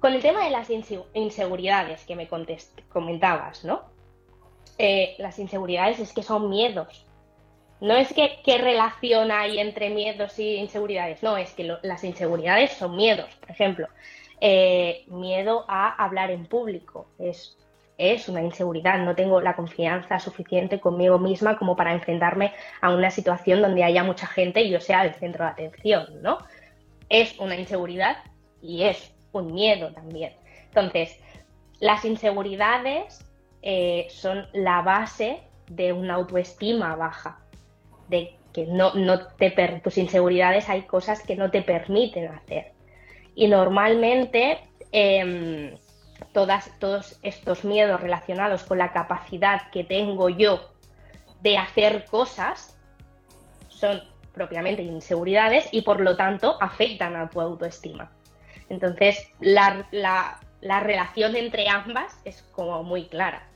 Con 0.00 0.14
el 0.14 0.20
tema 0.20 0.42
de 0.42 0.50
las 0.50 0.68
inseguridades 1.14 2.04
que 2.06 2.16
me 2.16 2.28
comentabas, 2.28 3.64
¿no? 3.64 3.82
Eh, 4.78 5.14
las 5.18 5.38
inseguridades 5.38 6.00
es 6.00 6.12
que 6.12 6.24
son 6.24 6.50
miedos. 6.50 7.06
No 7.80 7.94
es 7.94 8.12
que 8.12 8.40
qué 8.44 8.58
relación 8.58 9.30
hay 9.30 9.58
entre 9.58 9.90
miedos 9.90 10.38
y 10.38 10.56
inseguridades, 10.56 11.22
no, 11.22 11.36
es 11.36 11.52
que 11.52 11.78
las 11.82 12.02
inseguridades 12.04 12.72
son 12.72 12.96
miedos. 12.96 13.32
Por 13.36 13.50
ejemplo, 13.50 13.88
eh, 14.40 15.04
miedo 15.08 15.64
a 15.68 15.90
hablar 16.04 16.30
en 16.30 16.46
público. 16.46 17.08
Es, 17.18 17.56
es 17.98 18.28
una 18.28 18.42
inseguridad, 18.42 18.98
no 18.98 19.14
tengo 19.14 19.40
la 19.40 19.56
confianza 19.56 20.18
suficiente 20.18 20.80
conmigo 20.80 21.18
misma 21.18 21.58
como 21.58 21.76
para 21.76 21.92
enfrentarme 21.92 22.52
a 22.80 22.94
una 22.94 23.10
situación 23.10 23.60
donde 23.60 23.82
haya 23.84 24.04
mucha 24.04 24.26
gente 24.26 24.62
y 24.62 24.70
yo 24.70 24.80
sea 24.80 25.04
el 25.04 25.14
centro 25.14 25.44
de 25.44 25.50
atención, 25.50 26.22
¿no? 26.22 26.38
Es 27.08 27.38
una 27.38 27.56
inseguridad 27.56 28.18
y 28.62 28.84
es 28.84 29.12
un 29.32 29.52
miedo 29.52 29.92
también. 29.92 30.32
Entonces, 30.66 31.18
las 31.80 32.04
inseguridades 32.04 33.24
eh, 33.62 34.06
son 34.10 34.46
la 34.52 34.82
base 34.82 35.40
de 35.68 35.92
una 35.92 36.14
autoestima 36.14 36.94
baja, 36.94 37.40
de 38.08 38.36
que 38.52 38.66
no, 38.66 38.94
no 38.94 39.26
te 39.26 39.50
tus 39.82 39.98
inseguridades 39.98 40.68
hay 40.68 40.82
cosas 40.82 41.22
que 41.22 41.36
no 41.36 41.50
te 41.50 41.62
permiten 41.62 42.28
hacer. 42.28 42.72
Y 43.34 43.46
normalmente 43.48 44.58
em, 44.92 45.76
todas, 46.32 46.70
todos 46.78 47.18
estos 47.22 47.64
miedos 47.64 48.00
relacionados 48.00 48.64
con 48.64 48.78
la 48.78 48.92
capacidad 48.92 49.70
que 49.70 49.84
tengo 49.84 50.28
yo 50.28 50.72
de 51.42 51.56
hacer 51.56 52.04
cosas 52.06 52.76
son 53.68 54.02
propiamente 54.32 54.82
inseguridades 54.82 55.68
y 55.72 55.82
por 55.82 56.00
lo 56.00 56.16
tanto 56.16 56.56
afectan 56.60 57.16
a 57.16 57.28
tu 57.28 57.40
autoestima. 57.40 58.10
Entonces, 58.68 59.30
la, 59.40 59.86
la 60.60 60.80
relación 60.80 61.36
entre 61.36 61.68
ambas 61.68 62.20
es 62.24 62.42
como 62.52 62.82
muy 62.82 63.06
clara. 63.06 63.48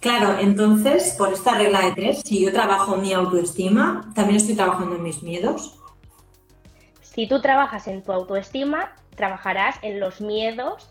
Claro, 0.00 0.38
entonces, 0.38 1.14
por 1.18 1.32
esta 1.32 1.56
regla 1.56 1.80
de 1.80 1.92
tres, 1.92 2.20
si 2.24 2.44
yo 2.44 2.52
trabajo 2.52 2.96
mi 2.96 3.12
autoestima, 3.12 4.12
también 4.14 4.36
estoy 4.36 4.54
trabajando 4.54 4.96
en 4.96 5.02
mis 5.02 5.22
miedos. 5.22 5.78
Si 7.00 7.26
tú 7.26 7.40
trabajas 7.40 7.88
en 7.88 8.02
tu 8.02 8.12
autoestima, 8.12 8.94
trabajarás 9.14 9.76
en 9.82 9.98
los 9.98 10.20
miedos 10.20 10.90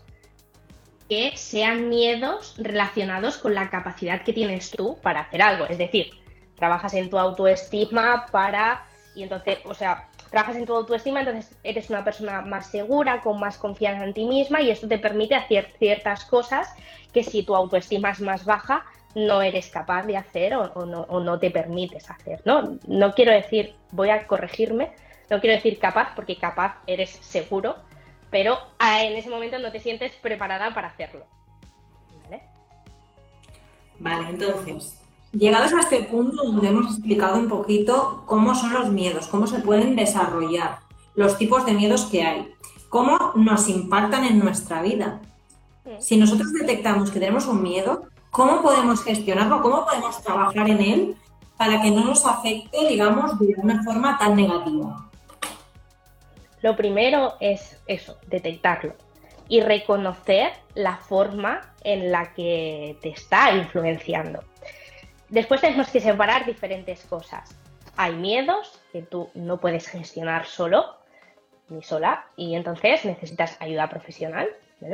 que 1.08 1.32
sean 1.36 1.88
miedos 1.88 2.56
relacionados 2.58 3.38
con 3.38 3.54
la 3.54 3.70
capacidad 3.70 4.22
que 4.24 4.32
tienes 4.32 4.70
tú 4.70 4.98
para 5.02 5.20
hacer 5.20 5.40
algo. 5.40 5.66
Es 5.66 5.78
decir, 5.78 6.10
trabajas 6.56 6.94
en 6.94 7.08
tu 7.08 7.18
autoestima 7.18 8.26
para... 8.32 8.86
Y 9.14 9.22
entonces, 9.22 9.58
o 9.64 9.72
sea, 9.72 10.08
trabajas 10.30 10.56
en 10.56 10.66
tu 10.66 10.74
autoestima, 10.74 11.20
entonces 11.20 11.56
eres 11.62 11.90
una 11.90 12.04
persona 12.04 12.40
más 12.42 12.66
segura, 12.70 13.20
con 13.20 13.38
más 13.40 13.58
confianza 13.58 14.04
en 14.04 14.14
ti 14.14 14.24
misma 14.24 14.60
y 14.60 14.70
esto 14.70 14.88
te 14.88 14.98
permite 14.98 15.34
hacer 15.34 15.72
ciertas 15.78 16.24
cosas 16.24 16.74
que 17.12 17.22
si 17.22 17.42
tu 17.42 17.54
autoestima 17.54 18.10
es 18.10 18.20
más 18.20 18.44
baja, 18.44 18.84
no 19.14 19.40
eres 19.40 19.70
capaz 19.70 20.02
de 20.02 20.16
hacer 20.16 20.54
o, 20.54 20.84
no, 20.84 21.02
o 21.02 21.20
no, 21.20 21.38
te 21.38 21.50
permites 21.50 22.10
hacer. 22.10 22.42
¿no? 22.44 22.78
no 22.86 23.14
quiero 23.14 23.32
decir, 23.32 23.74
voy 23.92 24.10
a 24.10 24.26
corregirme, 24.26 24.92
no 25.30 25.40
quiero 25.40 25.56
decir 25.56 25.78
capaz, 25.78 26.14
porque 26.14 26.36
capaz 26.36 26.76
eres 26.86 27.10
seguro, 27.10 27.76
pero 28.30 28.58
ah, 28.78 29.02
en 29.02 29.16
ese 29.16 29.30
momento 29.30 29.58
no 29.58 29.72
te 29.72 29.80
sientes 29.80 30.12
preparada 30.16 30.74
para 30.74 30.88
hacerlo. 30.88 31.24
¿Vale? 32.24 32.42
Vale, 33.98 34.28
entonces, 34.28 35.05
llegados 35.36 35.72
a 35.72 35.80
este 35.80 36.02
punto 36.04 36.44
donde 36.44 36.68
hemos 36.68 36.92
explicado 36.92 37.38
un 37.38 37.48
poquito 37.48 38.22
cómo 38.26 38.54
son 38.54 38.72
los 38.72 38.90
miedos, 38.90 39.26
cómo 39.26 39.46
se 39.46 39.60
pueden 39.60 39.96
desarrollar, 39.96 40.80
los 41.14 41.36
tipos 41.38 41.66
de 41.66 41.72
miedos 41.72 42.06
que 42.06 42.22
hay, 42.22 42.54
cómo 42.88 43.32
nos 43.34 43.68
impactan 43.68 44.24
en 44.24 44.38
nuestra 44.38 44.82
vida. 44.82 45.20
Si 45.98 46.16
nosotros 46.16 46.52
detectamos 46.52 47.10
que 47.10 47.20
tenemos 47.20 47.46
un 47.46 47.62
miedo, 47.62 48.02
¿cómo 48.30 48.62
podemos 48.62 49.02
gestionarlo? 49.04 49.62
¿Cómo 49.62 49.84
podemos 49.84 50.20
trabajar 50.22 50.68
en 50.68 50.80
él 50.80 51.16
para 51.56 51.80
que 51.80 51.90
no 51.90 52.04
nos 52.04 52.26
afecte, 52.26 52.88
digamos, 52.88 53.38
de 53.38 53.54
una 53.56 53.82
forma 53.84 54.18
tan 54.18 54.36
negativa? 54.36 55.08
Lo 56.62 56.76
primero 56.76 57.34
es 57.40 57.78
eso, 57.86 58.16
detectarlo 58.26 58.94
y 59.48 59.60
reconocer 59.60 60.50
la 60.74 60.96
forma 60.96 61.60
en 61.84 62.10
la 62.10 62.34
que 62.34 62.98
te 63.00 63.10
está 63.10 63.52
influenciando. 63.52 64.40
Después 65.28 65.60
tenemos 65.60 65.88
que 65.90 66.00
separar 66.00 66.46
diferentes 66.46 67.04
cosas. 67.04 67.56
Hay 67.96 68.14
miedos 68.14 68.80
que 68.92 69.02
tú 69.02 69.30
no 69.34 69.58
puedes 69.58 69.88
gestionar 69.88 70.46
solo 70.46 70.96
ni 71.68 71.82
sola 71.82 72.26
y 72.36 72.54
entonces 72.54 73.04
necesitas 73.04 73.56
ayuda 73.60 73.88
profesional, 73.88 74.48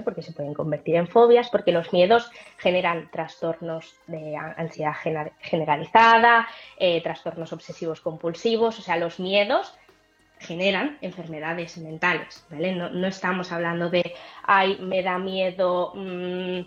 porque 0.04 0.22
se 0.22 0.32
pueden 0.32 0.54
convertir 0.54 0.96
en 0.96 1.08
fobias, 1.08 1.50
porque 1.50 1.72
los 1.72 1.92
miedos 1.92 2.30
generan 2.58 3.10
trastornos 3.10 3.94
de 4.06 4.36
ansiedad 4.36 4.94
generalizada, 5.40 6.48
eh, 6.78 7.02
trastornos 7.02 7.52
obsesivos 7.52 8.00
compulsivos, 8.00 8.78
o 8.78 8.82
sea, 8.82 8.96
los 8.96 9.18
miedos 9.18 9.74
generan 10.38 10.98
enfermedades 11.00 11.78
mentales, 11.78 12.44
¿vale? 12.50 12.74
No, 12.74 13.06
estamos 13.06 13.52
hablando 13.52 13.90
de, 13.90 14.14
ay, 14.42 14.78
me 14.80 15.02
da 15.02 15.18
miedo, 15.18 15.92
mm, 15.94 16.60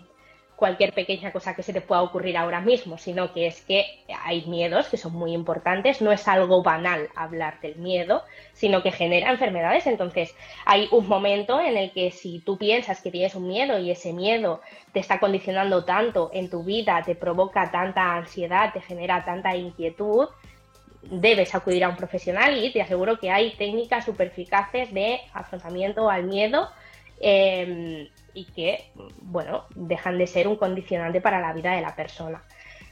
cualquier 0.56 0.94
pequeña 0.94 1.32
cosa 1.32 1.54
que 1.54 1.62
se 1.62 1.74
te 1.74 1.82
pueda 1.82 2.02
ocurrir 2.02 2.36
ahora 2.36 2.60
mismo, 2.60 2.96
sino 2.96 3.32
que 3.32 3.46
es 3.46 3.60
que 3.60 3.84
hay 4.24 4.46
miedos 4.46 4.88
que 4.88 4.96
son 4.96 5.12
muy 5.12 5.32
importantes, 5.32 6.00
no 6.00 6.10
es 6.12 6.26
algo 6.26 6.62
banal 6.62 7.10
hablar 7.14 7.60
del 7.60 7.76
miedo, 7.76 8.22
sino 8.54 8.82
que 8.82 8.90
genera 8.90 9.30
enfermedades. 9.30 9.86
Entonces, 9.86 10.34
hay 10.64 10.88
un 10.90 11.06
momento 11.06 11.60
en 11.60 11.76
el 11.76 11.92
que 11.92 12.10
si 12.10 12.40
tú 12.40 12.56
piensas 12.56 13.02
que 13.02 13.10
tienes 13.10 13.34
un 13.34 13.46
miedo 13.46 13.78
y 13.78 13.90
ese 13.90 14.14
miedo 14.14 14.62
te 14.92 15.00
está 15.00 15.20
condicionando 15.20 15.84
tanto 15.84 16.30
en 16.32 16.48
tu 16.48 16.64
vida, 16.64 17.02
te 17.04 17.14
provoca 17.14 17.70
tanta 17.70 18.14
ansiedad, 18.14 18.72
te 18.72 18.80
genera 18.80 19.24
tanta 19.26 19.54
inquietud, 19.54 20.28
debes 21.02 21.54
acudir 21.54 21.84
a 21.84 21.90
un 21.90 21.96
profesional 21.96 22.56
y 22.64 22.72
te 22.72 22.80
aseguro 22.80 23.18
que 23.18 23.30
hay 23.30 23.50
técnicas 23.52 24.06
super 24.06 24.28
eficaces 24.28 24.92
de 24.92 25.20
afrontamiento 25.34 26.08
al 26.08 26.24
miedo. 26.24 26.70
Em, 27.20 28.08
y 28.36 28.44
que, 28.44 28.92
bueno, 29.22 29.64
dejan 29.74 30.18
de 30.18 30.26
ser 30.26 30.46
un 30.46 30.56
condicionante 30.56 31.22
para 31.22 31.40
la 31.40 31.54
vida 31.54 31.72
de 31.72 31.80
la 31.80 31.96
persona. 31.96 32.42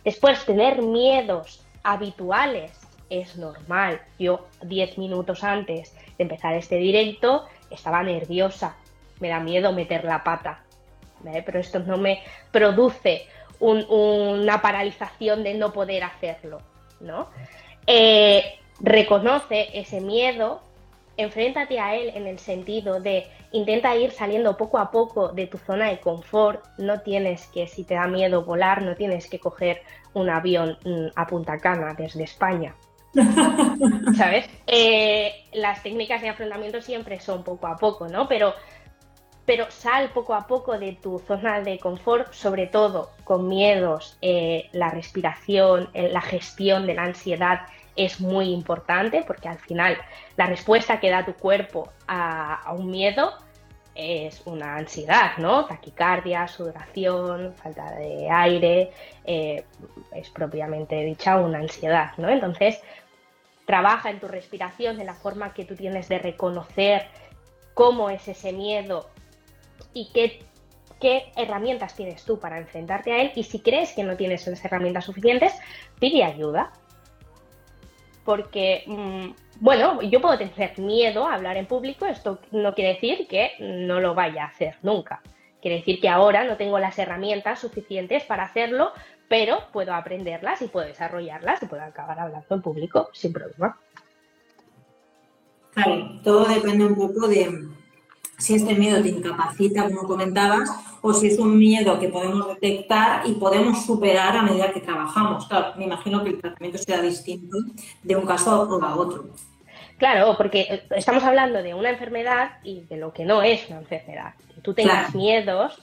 Después, 0.03 0.45
tener 0.47 0.81
miedos 0.81 1.63
habituales 1.83 2.73
es 3.11 3.37
normal. 3.37 4.01
Yo, 4.19 4.47
10 4.63 4.97
minutos 4.97 5.45
antes 5.45 5.95
de 6.17 6.25
empezar 6.25 6.55
este 6.55 6.77
directo, 6.77 7.47
estaba 7.71 8.03
nerviosa. 8.03 8.77
Me 9.21 9.29
da 9.29 9.39
miedo 9.39 9.73
meter 9.73 10.05
la 10.05 10.25
pata. 10.25 10.65
Pero 11.23 11.61
esto 11.61 11.79
no 11.81 11.99
me 11.99 12.23
produce 12.51 13.27
una 13.61 14.63
paralización 14.63 15.45
de 15.45 15.55
no 15.55 15.75
poder 15.75 16.05
hacerlo. 16.05 16.63
¿no? 17.01 17.29
Eh, 17.87 18.59
reconoce 18.81 19.69
ese 19.79 20.01
miedo 20.01 20.63
enfréntate 21.16 21.78
a 21.78 21.94
él 21.94 22.12
en 22.14 22.26
el 22.26 22.38
sentido 22.38 23.00
de 23.00 23.26
intenta 23.52 23.94
ir 23.97 24.11
saliendo 24.11 24.56
poco 24.56 24.78
a 24.78 24.90
poco 24.90 25.28
de 25.28 25.47
tu 25.47 25.59
zona 25.59 25.88
de 25.88 26.00
confort. 26.00 26.64
No 26.78 27.00
tienes 27.00 27.47
que, 27.49 27.66
si 27.66 27.85
te 27.85 27.94
da 27.94 28.06
miedo 28.06 28.44
volar, 28.44 28.83
no 28.83 28.94
tienes 28.94 29.28
que 29.28 29.38
coger 29.38 29.83
un 30.12 30.28
avión 30.30 30.78
mm, 30.85 31.06
a 31.14 31.26
Punta 31.26 31.59
Cana 31.59 31.94
desde 31.94 32.25
España. 32.25 32.75
¿Sabes? 34.16 34.49
Eh, 34.66 35.33
las 35.52 35.83
técnicas 35.83 36.21
de 36.21 36.30
afrontamiento 36.30 36.80
siempre 36.80 37.21
son 37.21 37.44
poco 37.44 37.66
a 37.68 37.76
poco, 37.76 38.09
¿no? 38.09 38.26
Pero, 38.26 38.54
pero 39.47 39.71
sal 39.71 40.11
poco 40.12 40.35
a 40.35 40.49
poco 40.49 40.78
de 40.78 40.92
tu 41.00 41.21
zona 41.21 41.61
de 41.61 41.78
confort, 41.78 42.33
sobre 42.33 42.66
todo 42.66 43.11
con 43.23 43.49
miedos, 43.49 44.18
eh, 44.21 44.68
la 44.73 44.90
respiración, 44.90 45.90
eh, 45.94 46.09
la 46.11 46.23
gestión 46.23 46.87
de 46.87 46.94
la 46.94 47.04
ansiedad 47.04 47.61
es 47.97 48.21
muy 48.21 48.53
importante 48.53 49.23
porque 49.27 49.49
al 49.49 49.59
final 49.59 49.97
la 50.37 50.47
respuesta 50.47 51.01
que 51.01 51.11
da 51.11 51.25
tu 51.25 51.35
cuerpo 51.35 51.91
a, 52.07 52.73
un 52.77 52.91
miedo 52.91 53.33
es 53.95 54.43
una 54.47 54.77
ansiedad, 54.77 55.37
¿no? 55.39 55.67
Taquicardia, 55.67 56.49
sudoración, 56.49 57.55
falta 57.55 57.95
de 57.95 58.29
aire, 58.29 58.91
eh, 59.25 59.65
es 60.13 60.31
propiamente 60.31 60.97
dicha 61.05 61.37
una 61.37 61.59
ansiedad, 61.59 62.11
¿no? 62.17 62.29
Entonces, 62.29 62.81
trabaja 63.67 64.11
en 64.11 64.19
tu 64.19 64.27
respiración, 64.27 65.01
en 65.01 65.07
la 65.07 65.15
forma 65.15 65.55
que 65.55 65.65
tú 65.65 65.77
tienes 65.77 66.09
de 66.09 66.19
reconocer 66.19 67.07
cómo 67.75 68.11
es 68.11 68.27
ese 68.27 68.53
miedo 68.53 69.09
y 69.93 70.11
qué, 70.13 70.45
qué 71.01 71.33
herramientas 71.37 71.95
tienes 71.95 72.25
tú 72.25 72.41
para 72.41 72.59
enfrentarte 72.59 73.13
a 73.13 73.23
él. 73.23 73.33
Y 73.37 73.45
si 73.45 73.61
crees 73.61 73.93
que 73.93 74.03
no 74.03 74.17
tienes 74.17 74.47
esas 74.47 74.65
herramientas 74.65 75.05
suficientes, 75.05 75.53
pide 76.01 76.25
ayuda, 76.25 76.73
porque, 78.25 78.85
mm, 78.87 79.61
bueno, 79.61 80.02
yo 80.02 80.21
puedo 80.21 80.38
tener 80.38 80.78
miedo 80.78 81.26
a 81.26 81.35
hablar 81.35 81.57
en 81.57 81.66
público, 81.66 82.07
esto 82.07 82.38
no 82.50 82.75
quiere 82.75 82.95
decir 82.95 83.26
que 83.28 83.52
no 83.61 84.00
lo 84.00 84.14
vaya 84.14 84.45
a 84.45 84.49
hacer 84.49 84.76
nunca. 84.83 85.23
Quiere 85.61 85.78
decir 85.78 86.00
que 86.00 86.09
ahora 86.09 86.45
no 86.45 86.57
tengo 86.57 86.78
las 86.78 86.99
herramientas 86.99 87.61
suficientes 87.61 88.25
para 88.25 88.45
hacerlo, 88.45 88.93
pero 89.28 89.59
puedo 89.73 89.95
aprenderlas 89.95 90.61
y 90.62 90.69
puedo 90.69 90.87
desarrollarlas 90.87 91.62
y 91.62 91.66
puedo 91.66 91.83
acabar 91.83 92.21
hablando 92.21 92.54
en 92.54 92.62
público 92.62 93.09
sin 93.12 93.33
problema. 93.33 93.78
Claro, 95.73 96.21
todo 96.23 96.45
depende 96.45 96.85
un 96.85 96.95
poco 96.95 97.26
de, 97.26 97.66
si 98.38 98.55
este 98.55 98.75
miedo 98.75 99.03
te 99.03 99.09
incapacita, 99.09 99.85
como 99.85 100.07
comentabas, 100.07 100.71
o 101.00 101.12
si 101.12 101.29
es 101.29 101.38
un 101.38 101.59
miedo 101.59 101.99
que 101.99 102.09
podemos 102.09 102.49
detectar 102.49 103.26
y 103.26 103.32
podemos 103.32 103.85
superar 103.85 104.37
a 104.37 104.43
medida 104.43 104.73
que 104.73 104.80
trabajamos. 104.80 105.47
Claro, 105.47 105.75
me 105.76 105.85
imagino 105.85 106.23
que 106.23 106.30
el 106.30 106.41
tratamiento 106.41 106.78
será 106.78 107.02
distinto 107.02 107.58
de 108.02 108.17
un 108.17 108.26
caso 108.26 108.50
a 108.50 108.97
otro. 108.97 109.26
Claro, 109.99 110.35
porque 110.37 110.82
estamos 110.91 111.23
hablando 111.23 111.63
de 111.63 111.75
una 111.75 111.91
enfermedad 111.91 112.58
y 112.65 112.80
de 112.82 112.97
lo 112.97 113.13
que 113.13 113.25
no 113.25 113.43
es 113.43 113.69
una 113.69 113.80
enfermedad. 113.80 114.35
Que 114.54 114.61
tú 114.61 114.75
tengas 114.75 115.15
miedos, 115.15 115.78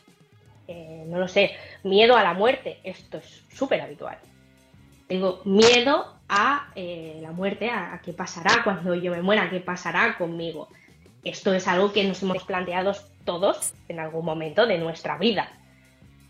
eh, 0.67 1.05
no 1.07 1.19
lo 1.19 1.27
sé, 1.27 1.51
miedo 1.83 2.17
a 2.17 2.23
la 2.23 2.33
muerte, 2.33 2.79
esto 2.83 3.19
es 3.19 3.43
súper 3.53 3.81
habitual. 3.81 4.17
Tengo 5.07 5.41
miedo 5.45 6.15
a 6.27 6.69
eh, 6.75 7.19
la 7.21 7.31
muerte, 7.31 7.69
a 7.69 7.99
qué 8.03 8.13
pasará 8.13 8.63
cuando 8.63 8.95
yo 8.95 9.11
me 9.11 9.21
muera, 9.21 9.49
qué 9.49 9.59
pasará 9.59 10.17
conmigo 10.17 10.67
esto 11.23 11.53
es 11.53 11.67
algo 11.67 11.93
que 11.93 12.03
nos 12.03 12.21
hemos 12.23 12.43
planteado 12.43 12.93
todos 13.25 13.73
en 13.87 13.99
algún 13.99 14.25
momento 14.25 14.65
de 14.65 14.77
nuestra 14.77 15.17
vida. 15.17 15.51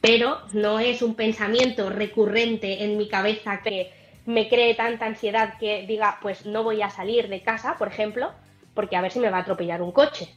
Pero 0.02 0.40
no 0.54 0.80
es 0.80 1.02
un 1.02 1.16
pensamiento 1.16 1.90
recurrente 1.90 2.84
en 2.84 2.98
mi 2.98 3.08
cabeza 3.08 3.62
que 3.62 3.92
me 4.26 4.50
cree 4.50 4.76
tanta 4.76 5.06
ansiedad 5.06 5.58
que 5.60 5.86
diga, 5.88 6.20
pues 6.22 6.46
no 6.46 6.64
voy 6.64 6.82
a 6.82 6.90
salir 6.90 7.28
de 7.30 7.42
casa, 7.42 7.76
por 7.78 7.88
ejemplo, 7.88 8.32
porque 8.74 8.96
a 8.96 9.02
ver 9.02 9.12
si 9.12 9.20
me 9.20 9.30
va 9.30 9.38
a 9.38 9.42
atropellar 9.42 9.82
un 9.82 9.92
coche 9.92 10.34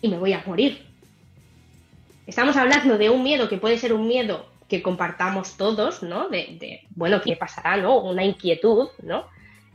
y 0.00 0.08
me 0.08 0.18
voy 0.18 0.32
a 0.32 0.42
morir. 0.46 0.86
Estamos 2.26 2.56
hablando 2.56 2.98
de 2.98 3.10
un 3.10 3.22
miedo 3.22 3.48
que 3.48 3.58
puede 3.58 3.78
ser 3.78 3.92
un 3.92 4.06
miedo 4.06 4.46
que 4.68 4.82
compartamos 4.82 5.56
todos, 5.56 6.02
¿no? 6.02 6.28
De, 6.28 6.86
bueno, 6.94 7.20
¿qué 7.20 7.36
pasará, 7.36 7.76
no? 7.76 7.98
Una 7.98 8.24
inquietud, 8.24 8.88
¿no? 9.02 9.26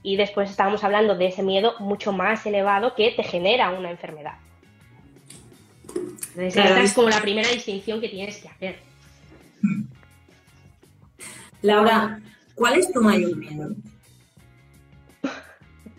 Y 0.07 0.15
después 0.15 0.49
estábamos 0.49 0.85
hablando 0.85 1.15
de 1.15 1.27
ese 1.27 1.43
miedo 1.43 1.73
mucho 1.79 2.13
más 2.13 2.45
elevado 2.45 2.95
que 2.95 3.11
te 3.11 3.23
genera 3.23 3.71
una 3.71 3.91
enfermedad. 3.91 4.35
Entonces, 5.93 6.55
esta 6.55 6.81
es 6.81 6.93
como 6.93 7.09
la 7.09 7.19
primera 7.19 7.49
distinción 7.49 7.99
que 7.99 8.07
tienes 8.07 8.37
que 8.37 8.47
hacer. 8.47 8.79
Laura, 11.61 12.21
¿cuál 12.55 12.79
es 12.79 12.89
tu 12.89 13.01
mayor 13.01 13.35
miedo? 13.35 13.75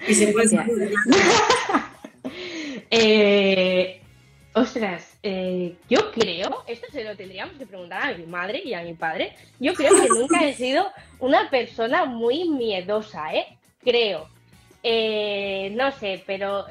Y 0.09 0.15
se 0.15 0.29
puede 0.29 0.57
eh, 2.91 4.01
ostras, 4.55 5.19
eh, 5.23 5.77
yo 5.91 6.13
creo, 6.13 6.65
esto 6.67 6.87
se 6.91 7.05
lo 7.05 7.15
tendríamos 7.15 7.59
que 7.59 7.67
preguntar 7.67 8.15
a 8.15 8.17
mi 8.17 8.25
madre 8.25 8.63
y 8.65 8.73
a 8.73 8.83
mi 8.83 8.95
padre. 8.95 9.37
Yo 9.61 9.75
creo 9.75 10.01
que 10.01 10.09
nunca 10.09 10.49
he 10.49 10.55
sido 10.55 10.87
una 11.19 11.51
persona 11.51 12.07
muy 12.07 12.49
miedosa, 12.49 13.35
¿eh? 13.35 13.58
Creo. 13.83 14.29
Eh, 14.83 15.73
no 15.77 15.91
sé, 15.93 16.23
pero 16.27 16.67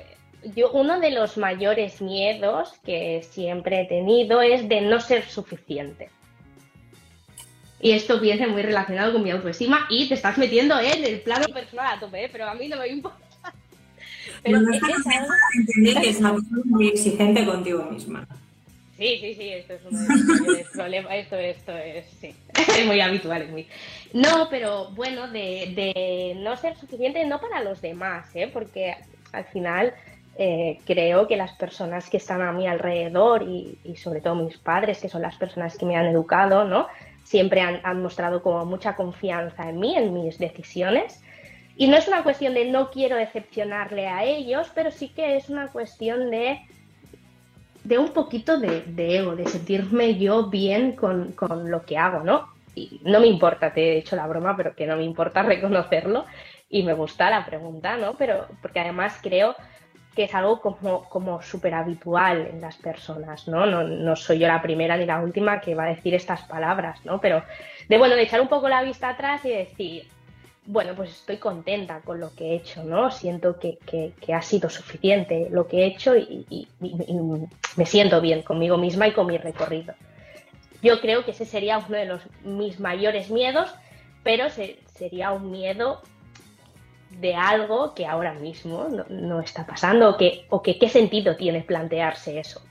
yo 0.55 0.71
uno 0.71 0.99
de 0.99 1.11
los 1.11 1.37
mayores 1.37 2.01
miedos 2.01 2.73
que 2.85 3.25
siempre 3.29 3.81
he 3.81 3.85
tenido 3.85 4.41
es 4.41 4.67
de 4.69 4.81
no 4.81 4.99
ser 4.99 5.27
suficiente. 5.27 6.09
Y 7.79 7.91
esto 7.91 8.19
viene 8.19 8.47
muy 8.47 8.63
relacionado 8.63 9.13
con 9.13 9.23
mi 9.23 9.31
autoestima 9.31 9.85
y 9.89 10.07
te 10.07 10.15
estás 10.15 10.37
metiendo 10.37 10.79
en 10.79 11.03
el 11.03 11.21
plano 11.21 11.45
personal 11.53 11.97
a 11.97 11.99
tope, 11.99 12.25
¿eh? 12.25 12.29
pero 12.31 12.47
a 12.47 12.55
mí 12.55 12.67
no 12.67 12.77
me 12.77 12.87
importa. 12.87 13.27
Pero 14.43 14.61
no, 14.61 14.71
es 14.71 14.81
entender 15.55 16.01
que 16.01 16.09
es 16.09 16.19
una 16.19 16.33
persona 16.33 16.61
muy 16.65 16.87
exigente 16.87 17.45
contigo 17.45 17.83
misma. 17.85 18.27
Sí, 18.97 19.19
sí, 19.21 19.35
sí, 19.35 19.49
esto 19.49 19.73
es 19.73 19.81
uno 19.85 19.99
de 19.99 20.63
los 20.63 20.71
problemas. 20.71 21.13
Esto, 21.13 21.35
esto 21.37 21.77
es, 21.77 22.05
sí, 22.19 22.35
es 22.55 22.85
muy 22.85 22.99
habitual. 22.99 23.43
Es 23.43 23.49
muy... 23.49 23.67
No, 24.13 24.47
pero 24.49 24.89
bueno, 24.91 25.27
de, 25.27 25.71
de, 25.75 26.33
no 26.37 26.57
ser 26.57 26.75
suficiente, 26.77 27.23
no 27.25 27.39
para 27.39 27.61
los 27.61 27.79
demás, 27.79 28.35
¿eh? 28.35 28.49
porque 28.51 28.95
al 29.33 29.45
final 29.45 29.93
eh, 30.39 30.79
creo 30.85 31.27
que 31.27 31.37
las 31.37 31.53
personas 31.53 32.09
que 32.09 32.17
están 32.17 32.41
a 32.41 32.51
mi 32.51 32.67
alrededor 32.67 33.43
y, 33.43 33.77
y, 33.83 33.97
sobre 33.97 34.19
todo 34.19 34.33
mis 34.33 34.57
padres, 34.57 34.99
que 34.99 35.09
son 35.09 35.21
las 35.21 35.37
personas 35.37 35.77
que 35.77 35.85
me 35.85 35.95
han 35.95 36.07
educado, 36.07 36.63
¿no? 36.63 36.87
Siempre 37.23 37.61
han, 37.61 37.81
han 37.83 38.01
mostrado 38.01 38.41
como 38.41 38.65
mucha 38.65 38.95
confianza 38.95 39.69
en 39.69 39.79
mí, 39.79 39.95
en 39.95 40.11
mis 40.11 40.39
decisiones. 40.39 41.21
Y 41.75 41.87
no 41.87 41.97
es 41.97 42.07
una 42.07 42.23
cuestión 42.23 42.55
de 42.55 42.65
no 42.65 42.89
quiero 42.89 43.15
decepcionarle 43.15 44.07
a 44.07 44.23
ellos, 44.23 44.71
pero 44.73 44.89
sí 44.89 45.09
que 45.09 45.35
es 45.35 45.49
una 45.49 45.67
cuestión 45.67 46.31
de 46.31 46.59
de 47.87 47.97
un 47.97 48.09
poquito 48.09 48.59
de, 48.59 48.83
ego, 48.97 49.35
de 49.35 49.47
sentirme 49.47 50.17
yo 50.17 50.49
bien 50.49 50.91
con, 50.91 51.33
lo 51.69 51.85
que 51.85 51.97
hago, 51.97 52.19
¿no? 52.21 52.49
Y 52.75 52.99
no 53.03 53.21
me 53.21 53.27
importa, 53.27 53.73
te 53.73 53.93
he 53.93 53.97
hecho 53.97 54.17
la 54.17 54.27
broma, 54.27 54.57
pero 54.57 54.75
que 54.75 54.85
no 54.85 54.97
me 54.97 55.03
importa 55.03 55.41
reconocerlo 55.53 56.25
y 56.69 56.83
me 56.83 56.93
gusta 56.93 57.29
la 57.29 57.45
pregunta, 57.45 57.95
¿no? 57.95 58.15
Pero 58.15 58.47
porque 58.61 58.81
además 58.81 59.17
creo 59.23 59.55
que 60.13 60.25
es 60.25 60.35
algo 60.35 60.59
como, 60.59 61.07
como 61.07 61.41
súper 61.41 61.75
habitual 61.75 62.47
en 62.51 62.59
las 62.59 62.75
personas, 62.75 63.47
¿no? 63.47 63.65
¿no? 63.65 63.83
¿no? 63.83 64.15
soy 64.17 64.39
yo 64.39 64.47
la 64.47 64.61
primera 64.61 64.97
ni 64.97 65.05
la 65.05 65.21
última 65.21 65.61
que 65.61 65.75
va 65.75 65.85
a 65.85 65.89
decir 65.95 66.13
estas 66.13 66.43
palabras, 66.43 67.05
¿no? 67.05 67.21
Pero 67.21 67.41
de, 67.87 67.97
bueno, 67.97 68.15
de 68.15 68.23
echar 68.23 68.41
un 68.41 68.49
poco 68.49 68.67
la 68.67 68.83
vista 68.83 69.09
atrás 69.09 69.45
y 69.45 69.49
decir, 69.49 70.07
bueno, 70.67 70.93
pues 70.95 71.11
estoy 71.11 71.37
contenta 71.37 72.01
con 72.01 72.19
lo 72.19 72.35
que 72.35 72.51
he 72.51 72.55
hecho, 72.55 72.83
¿no? 72.83 73.09
Siento 73.09 73.57
que, 73.57 73.79
ha 74.33 74.41
sido 74.41 74.69
suficiente 74.69 75.47
lo 75.49 75.65
que 75.65 75.77
he 75.77 75.85
hecho 75.87 76.15
y, 76.15 76.67
me 77.77 77.85
siento 77.85 78.19
bien 78.19 78.41
conmigo 78.41 78.77
misma 78.77 79.07
y 79.07 79.13
con 79.13 79.27
mi 79.27 79.37
recorrido. 79.37 79.93
Yo 80.83 80.99
creo 80.99 81.23
que 81.23 81.31
ese 81.31 81.45
sería 81.45 81.77
uno 81.77 81.97
de 81.97 82.05
los, 82.05 82.21
mis 82.43 82.81
mayores 82.81 83.31
miedos, 83.31 83.73
pero 84.23 84.47
sería 84.49 85.31
un 85.31 85.51
miedo 85.51 86.01
de 87.11 87.33
algo 87.33 87.95
que 87.95 88.05
ahora 88.05 88.33
mismo 88.33 88.87
no, 89.09 89.39
está 89.39 89.65
pasando 89.65 90.09
o 90.09 90.17
que, 90.17 90.45
o 90.49 90.61
que 90.61 90.77
qué 90.77 90.89
sentido 90.89 91.37
tiene 91.37 91.61
plantearse 91.61 92.39
eso. 92.39 92.61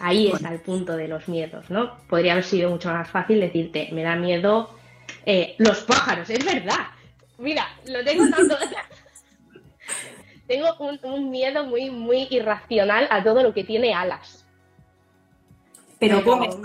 Ahí 0.00 0.32
está 0.32 0.52
el 0.52 0.60
punto 0.60 0.96
de 0.96 1.06
los 1.06 1.28
miedos, 1.28 1.70
¿no? 1.70 1.96
Podría 2.08 2.32
haber 2.32 2.44
sido 2.44 2.70
mucho 2.70 2.92
más 2.92 3.08
fácil 3.08 3.40
decirte, 3.40 3.88
me 3.92 4.02
da 4.02 4.16
miedo 4.16 4.77
eh, 5.26 5.54
los 5.58 5.82
pájaros, 5.82 6.30
es 6.30 6.44
verdad. 6.44 6.86
Mira, 7.38 7.66
lo 7.86 8.04
tengo 8.04 8.28
tanto. 8.30 8.56
tengo 10.46 10.76
un, 11.02 11.30
miedo 11.30 11.64
muy, 11.64 11.90
muy 11.90 12.26
irracional 12.30 13.08
a 13.10 13.22
todo 13.22 13.42
lo 13.42 13.52
que 13.52 13.64
tiene 13.64 13.94
alas. 13.94 14.46
Pero, 16.00 16.24
comes, 16.24 16.56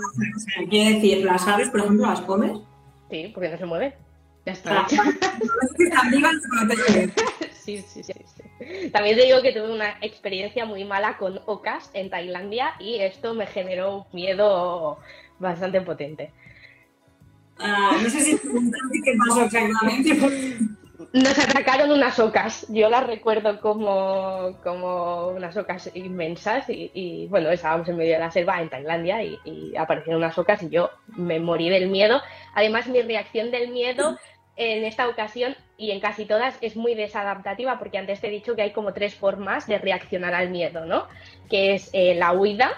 quiere 0.70 0.96
decir, 0.96 1.26
las 1.26 1.48
aves, 1.48 1.70
por 1.70 1.82
ejemplo, 1.82 2.08
las 2.08 2.22
comes. 2.22 2.60
Sí, 3.10 3.32
porque 3.34 3.50
no 3.50 3.58
se 3.58 3.66
mueven. 3.66 3.94
Ya 4.46 4.54
está. 4.54 4.88
sí, 7.52 7.82
sí, 7.82 8.04
sí, 8.04 8.06
sí. 8.14 8.90
También 8.92 9.18
te 9.18 9.26
digo 9.26 9.42
que 9.42 9.54
tuve 9.54 9.72
una 9.72 9.98
experiencia 10.02 10.66
muy 10.66 10.84
mala 10.84 11.18
con 11.18 11.40
ocas 11.46 11.90
en 11.94 12.10
Tailandia 12.10 12.74
y 12.80 13.00
esto 13.00 13.34
me 13.34 13.48
generó 13.48 13.98
un 13.98 14.06
miedo 14.12 15.00
bastante 15.40 15.80
potente. 15.82 16.32
Ah, 17.64 17.98
no 18.02 18.10
sé 18.10 18.20
si 18.20 18.38
qué 18.38 19.14
pasó 19.28 19.44
exactamente. 19.44 20.58
Nos 21.14 21.38
atacaron 21.38 21.92
unas 21.92 22.20
ocas. 22.20 22.66
Yo 22.70 22.90
las 22.90 23.06
recuerdo 23.06 23.62
como, 23.62 24.58
como 24.64 25.28
unas 25.28 25.56
ocas 25.56 25.92
inmensas 25.94 26.66
y, 26.68 27.28
bueno, 27.30 27.50
estábamos 27.50 27.88
en 27.88 27.98
medio 27.98 28.14
de 28.14 28.20
la 28.20 28.32
selva 28.32 28.62
en 28.62 28.70
Tailandia 28.70 29.24
y, 29.24 29.38
y, 29.46 29.76
aparecieron 29.78 30.22
unas 30.24 30.38
ocas 30.38 30.64
y 30.64 30.70
yo 30.70 30.90
me 31.08 31.40
morí 31.40 31.70
del 31.70 31.88
miedo. 31.88 32.22
Además, 32.56 32.88
mi 32.88 33.02
reacción 33.02 33.52
del 33.52 33.70
miedo 33.70 34.18
en 34.56 34.84
esta 34.84 35.08
ocasión 35.08 35.56
y 35.78 35.92
en 35.92 36.00
casi 36.00 36.26
todas 36.26 36.58
es 36.62 36.76
muy 36.76 36.96
desadaptativa 36.96 37.80
porque 37.80 37.98
antes 37.98 38.22
te 38.22 38.28
he 38.28 38.32
dicho 38.32 38.56
que 38.56 38.62
hay 38.62 38.72
como 38.72 38.94
tres 38.94 39.16
formas 39.16 39.68
de 39.68 39.80
reaccionar 39.80 40.34
al 40.34 40.50
miedo, 40.50 40.86
¿no? 40.86 41.08
Que 41.50 41.76
es 41.76 41.90
eh, 41.94 42.16
la 42.16 42.34
huida, 42.34 42.72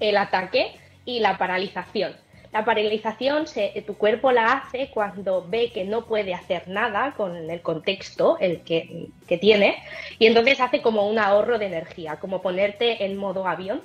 el 0.00 0.16
ataque 0.16 0.72
y 1.04 1.20
la 1.20 1.38
paralización. 1.38 2.14
La 2.52 2.66
paralización 2.66 3.46
se, 3.46 3.82
tu 3.86 3.96
cuerpo 3.96 4.30
la 4.30 4.52
hace 4.52 4.90
cuando 4.92 5.46
ve 5.48 5.72
que 5.72 5.84
no 5.84 6.04
puede 6.04 6.34
hacer 6.34 6.68
nada 6.68 7.14
con 7.16 7.34
el 7.34 7.62
contexto 7.62 8.36
el 8.38 8.60
que, 8.60 9.08
que 9.26 9.38
tiene 9.38 9.82
y 10.18 10.26
entonces 10.26 10.60
hace 10.60 10.82
como 10.82 11.08
un 11.08 11.18
ahorro 11.18 11.58
de 11.58 11.66
energía, 11.66 12.16
como 12.16 12.42
ponerte 12.42 13.04
en 13.06 13.16
modo 13.16 13.48
avión 13.48 13.80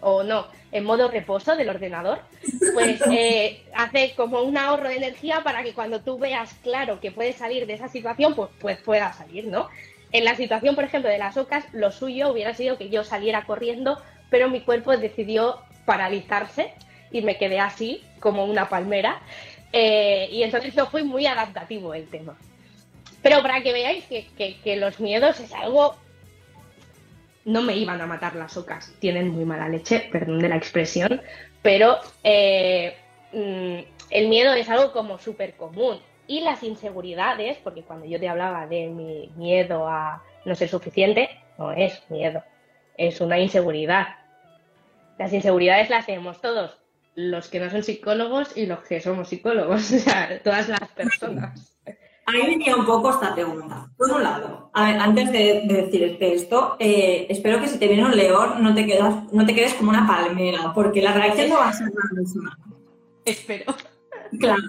o 0.00 0.22
no, 0.22 0.46
en 0.72 0.84
modo 0.84 1.08
reposo 1.08 1.56
del 1.56 1.68
ordenador, 1.68 2.20
pues 2.74 3.00
eh, 3.10 3.62
hace 3.74 4.14
como 4.16 4.42
un 4.42 4.56
ahorro 4.56 4.88
de 4.88 4.96
energía 4.96 5.42
para 5.42 5.62
que 5.62 5.72
cuando 5.72 6.00
tú 6.00 6.18
veas 6.18 6.54
claro 6.62 7.00
que 7.00 7.10
puedes 7.10 7.36
salir 7.36 7.66
de 7.66 7.74
esa 7.74 7.88
situación, 7.88 8.34
pues, 8.34 8.50
pues 8.60 8.78
puedas 8.78 9.16
salir, 9.16 9.46
¿no? 9.46 9.68
En 10.10 10.24
la 10.24 10.36
situación, 10.36 10.74
por 10.74 10.84
ejemplo, 10.84 11.10
de 11.10 11.18
las 11.18 11.36
ocas, 11.36 11.64
lo 11.72 11.90
suyo 11.90 12.30
hubiera 12.32 12.54
sido 12.54 12.78
que 12.78 12.88
yo 12.88 13.04
saliera 13.04 13.44
corriendo, 13.44 14.00
pero 14.30 14.48
mi 14.48 14.60
cuerpo 14.60 14.96
decidió 14.96 15.60
paralizarse 15.84 16.72
y 17.10 17.22
me 17.22 17.36
quedé 17.36 17.60
así, 17.60 18.02
como 18.20 18.44
una 18.44 18.68
palmera. 18.68 19.20
Eh, 19.72 20.28
y 20.32 20.42
entonces 20.42 20.74
no 20.74 20.86
fue 20.86 21.02
muy 21.02 21.26
adaptativo 21.26 21.94
el 21.94 22.08
tema. 22.08 22.36
Pero 23.22 23.42
para 23.42 23.62
que 23.62 23.72
veáis 23.72 24.04
que 24.04 24.76
los 24.76 25.00
miedos 25.00 25.40
es 25.40 25.52
algo 25.52 25.96
no 27.48 27.62
me 27.62 27.74
iban 27.76 27.98
a 28.00 28.06
matar 28.06 28.36
las 28.36 28.56
ocas. 28.58 28.92
Tienen 28.98 29.30
muy 29.30 29.46
mala 29.46 29.68
leche, 29.68 30.08
perdón 30.12 30.38
de 30.40 30.50
la 30.50 30.56
expresión, 30.56 31.22
pero 31.62 31.96
eh, 32.22 32.94
mm, 33.32 33.78
el 34.10 34.28
miedo 34.28 34.52
es 34.52 34.68
algo 34.68 34.92
como 34.92 35.18
súper 35.18 35.54
común. 35.54 35.98
Y 36.26 36.42
las 36.42 36.62
inseguridades, 36.62 37.56
porque 37.64 37.82
cuando 37.82 38.04
yo 38.04 38.20
te 38.20 38.28
hablaba 38.28 38.66
de 38.66 38.88
mi 38.88 39.32
miedo 39.36 39.88
a 39.88 40.22
no 40.44 40.54
ser 40.54 40.68
suficiente, 40.68 41.30
no 41.56 41.72
es 41.72 42.02
miedo, 42.10 42.44
es 42.98 43.18
una 43.22 43.38
inseguridad. 43.38 44.08
Las 45.18 45.32
inseguridades 45.32 45.88
las 45.88 46.04
tenemos 46.04 46.42
todos, 46.42 46.76
los 47.18 47.48
que 47.48 47.58
no 47.58 47.68
son 47.68 47.82
psicólogos 47.82 48.56
y 48.56 48.66
los 48.66 48.78
que 48.80 49.00
somos 49.00 49.28
psicólogos, 49.28 49.90
o 49.92 49.98
sea, 49.98 50.40
todas 50.40 50.68
las 50.68 50.88
personas. 50.90 51.76
Ahí 52.26 52.46
venía 52.46 52.76
un 52.76 52.86
poco 52.86 53.10
esta 53.10 53.34
pregunta. 53.34 53.90
Por 53.96 54.12
un 54.12 54.22
lado, 54.22 54.70
antes 54.72 55.32
de, 55.32 55.62
decirte 55.64 56.34
esto, 56.34 56.76
eh, 56.78 57.26
espero 57.28 57.60
que 57.60 57.66
si 57.66 57.78
te 57.78 57.88
viene 57.88 58.04
un 58.04 58.14
león 58.14 58.62
no 58.62 58.72
te, 58.72 58.86
quedas, 58.86 59.32
no 59.32 59.44
te 59.44 59.54
quedes 59.54 59.74
como 59.74 59.90
una 59.90 60.06
palmera, 60.06 60.72
porque 60.74 61.02
la 61.02 61.12
reacción 61.12 61.48
no 61.48 61.56
va 61.56 61.70
a 61.70 61.72
ser 61.72 61.88
la 61.88 62.20
misma. 62.20 62.56
Espero. 63.24 63.74
Claro. 64.38 64.62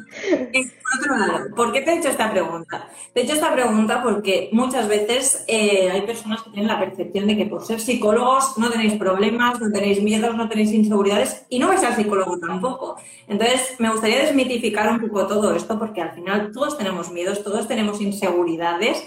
Por 1.56 1.72
qué 1.72 1.82
te 1.82 1.92
he 1.92 2.00
hecho 2.00 2.10
esta 2.10 2.32
pregunta? 2.32 2.90
Te 3.14 3.22
he 3.22 3.24
hecho 3.24 3.34
esta 3.34 3.54
pregunta 3.54 4.02
porque 4.02 4.50
muchas 4.52 4.88
veces 4.88 5.44
eh, 5.48 5.90
hay 5.92 6.02
personas 6.02 6.42
que 6.42 6.52
tienen 6.52 6.68
la 6.68 6.80
percepción 6.80 7.28
de 7.28 7.38
que 7.38 7.46
por 7.46 7.66
ser 7.66 7.80
psicólogos 7.80 8.58
no 8.58 8.70
tenéis 8.70 8.94
problemas, 8.94 9.60
no 9.60 9.72
tenéis 9.72 10.02
miedos, 10.02 10.36
no 10.36 10.50
tenéis 10.50 10.72
inseguridades 10.72 11.46
y 11.50 11.60
no 11.60 11.68
vais 11.68 11.84
al 11.84 11.96
psicólogo 11.96 12.40
tampoco. 12.40 12.98
Entonces, 13.28 13.76
me 13.80 13.90
gustaría 13.92 14.20
desmitificar 14.20 14.90
un 14.90 15.00
poco 15.00 15.28
todo 15.28 15.54
esto 15.54 15.78
porque 15.78 16.02
al 16.02 16.12
final 16.12 16.52
todos 16.52 16.78
tenemos 16.78 17.12
miedos, 17.12 17.44
todos 17.44 17.68
tenemos 17.68 18.02
inseguridades 18.02 19.04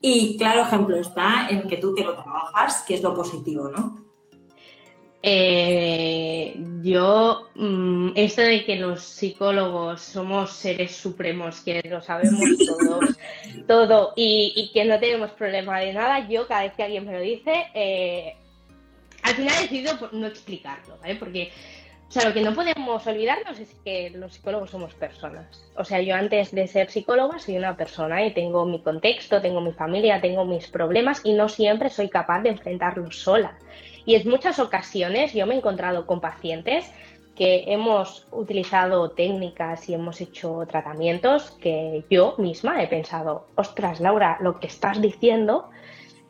y 0.00 0.36
claro 0.36 0.62
ejemplo 0.62 0.96
está 0.96 1.48
en 1.48 1.68
que 1.68 1.76
tú 1.76 1.94
te 1.94 2.04
lo 2.04 2.14
trabajas, 2.14 2.82
que 2.86 2.94
es 2.94 3.02
lo 3.02 3.14
positivo, 3.14 3.68
¿no? 3.68 4.11
Eh, 5.24 6.56
yo, 6.82 7.48
mm, 7.54 8.10
esto 8.16 8.42
de 8.42 8.64
que 8.64 8.74
los 8.74 9.02
psicólogos 9.04 10.00
somos 10.00 10.50
seres 10.50 10.96
supremos, 10.96 11.60
que 11.60 11.80
lo 11.88 12.02
sabemos 12.02 12.40
todos, 12.58 13.16
todo, 13.68 14.12
y, 14.16 14.72
que 14.74 14.84
no 14.84 14.98
tenemos 14.98 15.30
problema 15.30 15.78
de 15.78 15.92
nada, 15.92 16.28
yo 16.28 16.48
cada 16.48 16.62
vez 16.62 16.72
que 16.72 16.82
alguien 16.82 17.06
me 17.06 17.12
lo 17.12 17.20
dice, 17.20 17.66
eh, 17.72 18.34
al 19.22 19.34
final 19.34 19.54
he 19.58 19.62
decidido 19.62 20.10
no 20.10 20.26
explicarlo, 20.26 20.98
¿vale? 21.00 21.14
Porque, 21.14 21.52
o 22.08 22.10
sea, 22.10 22.28
lo 22.28 22.34
que 22.34 22.40
no 22.40 22.52
podemos 22.52 23.06
olvidarnos 23.06 23.60
es 23.60 23.72
que 23.84 24.10
los 24.10 24.34
psicólogos 24.34 24.70
somos 24.70 24.92
personas. 24.94 25.64
O 25.76 25.84
sea, 25.84 26.00
yo 26.00 26.16
antes 26.16 26.50
de 26.50 26.66
ser 26.66 26.90
psicóloga 26.90 27.38
soy 27.38 27.56
una 27.56 27.76
persona 27.76 28.26
y 28.26 28.34
tengo 28.34 28.66
mi 28.66 28.82
contexto, 28.82 29.40
tengo 29.40 29.60
mi 29.60 29.72
familia, 29.72 30.20
tengo 30.20 30.44
mis 30.44 30.66
problemas 30.66 31.20
y 31.22 31.34
no 31.34 31.48
siempre 31.48 31.90
soy 31.90 32.08
capaz 32.08 32.42
de 32.42 32.48
enfrentarlos 32.48 33.16
sola. 33.20 33.56
Y 34.04 34.14
en 34.14 34.28
muchas 34.28 34.58
ocasiones 34.58 35.32
yo 35.32 35.46
me 35.46 35.54
he 35.54 35.58
encontrado 35.58 36.06
con 36.06 36.20
pacientes 36.20 36.90
que 37.34 37.64
hemos 37.66 38.26
utilizado 38.30 39.10
técnicas 39.10 39.88
y 39.88 39.94
hemos 39.94 40.20
hecho 40.20 40.66
tratamientos 40.68 41.52
que 41.52 42.04
yo 42.10 42.34
misma 42.38 42.82
he 42.82 42.88
pensado, 42.88 43.46
ostras, 43.54 44.00
Laura, 44.00 44.36
lo 44.40 44.60
que 44.60 44.66
estás 44.66 45.00
diciendo 45.00 45.70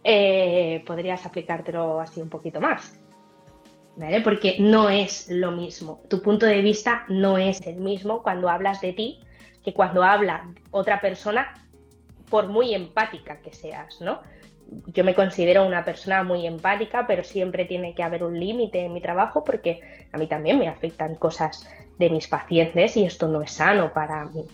eh, 0.04 0.82
podrías 0.86 1.24
aplicártelo 1.26 2.00
así 2.00 2.20
un 2.20 2.28
poquito 2.28 2.60
más. 2.60 2.98
¿Vale? 3.94 4.22
Porque 4.22 4.56
no 4.58 4.88
es 4.88 5.28
lo 5.28 5.50
mismo. 5.50 6.00
Tu 6.08 6.22
punto 6.22 6.46
de 6.46 6.62
vista 6.62 7.04
no 7.08 7.36
es 7.36 7.60
el 7.66 7.76
mismo 7.76 8.22
cuando 8.22 8.48
hablas 8.48 8.80
de 8.80 8.94
ti 8.94 9.20
que 9.62 9.74
cuando 9.74 10.02
habla 10.02 10.50
otra 10.70 11.00
persona, 11.00 11.52
por 12.30 12.48
muy 12.48 12.74
empática 12.74 13.40
que 13.42 13.52
seas, 13.52 14.00
¿no? 14.00 14.20
Yo 14.86 15.04
me 15.04 15.14
considero 15.14 15.66
una 15.66 15.84
persona 15.84 16.22
muy 16.22 16.46
empática, 16.46 17.06
pero 17.06 17.24
siempre 17.24 17.64
tiene 17.64 17.94
que 17.94 18.02
haber 18.02 18.24
un 18.24 18.38
límite 18.38 18.84
en 18.84 18.92
mi 18.92 19.00
trabajo 19.00 19.44
porque 19.44 19.80
a 20.12 20.18
mí 20.18 20.26
también 20.26 20.58
me 20.58 20.68
afectan 20.68 21.14
cosas 21.14 21.68
de 21.98 22.10
mis 22.10 22.28
pacientes 22.28 22.96
y 22.96 23.04
esto 23.04 23.28
no 23.28 23.42
es 23.42 23.52
sano 23.52 23.92
para 23.92 24.24
mí. 24.26 24.44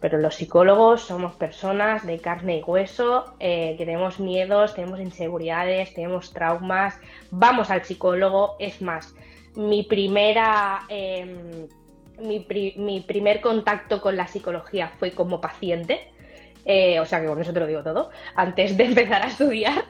Pero 0.00 0.18
los 0.18 0.34
psicólogos 0.34 1.02
somos 1.02 1.34
personas 1.36 2.06
de 2.06 2.18
carne 2.18 2.58
y 2.58 2.62
hueso, 2.62 3.36
eh, 3.40 3.74
que 3.78 3.86
tenemos 3.86 4.20
miedos, 4.20 4.74
tenemos 4.74 5.00
inseguridades, 5.00 5.94
tenemos 5.94 6.32
traumas, 6.32 6.98
vamos 7.30 7.70
al 7.70 7.84
psicólogo. 7.84 8.56
Es 8.58 8.82
más, 8.82 9.14
mi 9.56 9.82
primera... 9.84 10.82
Em, 10.88 11.68
mi, 12.16 12.46
mi 12.76 13.00
primer 13.00 13.40
contacto 13.40 14.00
con 14.00 14.16
la 14.16 14.28
psicología 14.28 14.92
fue 15.00 15.10
como 15.10 15.40
paciente, 15.40 16.13
eh, 16.64 17.00
o 17.00 17.06
sea 17.06 17.20
que 17.20 17.26
con 17.26 17.40
eso 17.40 17.52
te 17.52 17.60
lo 17.60 17.66
digo 17.66 17.82
todo, 17.82 18.10
antes 18.34 18.76
de 18.76 18.84
empezar 18.86 19.22
a 19.22 19.28
estudiar, 19.28 19.84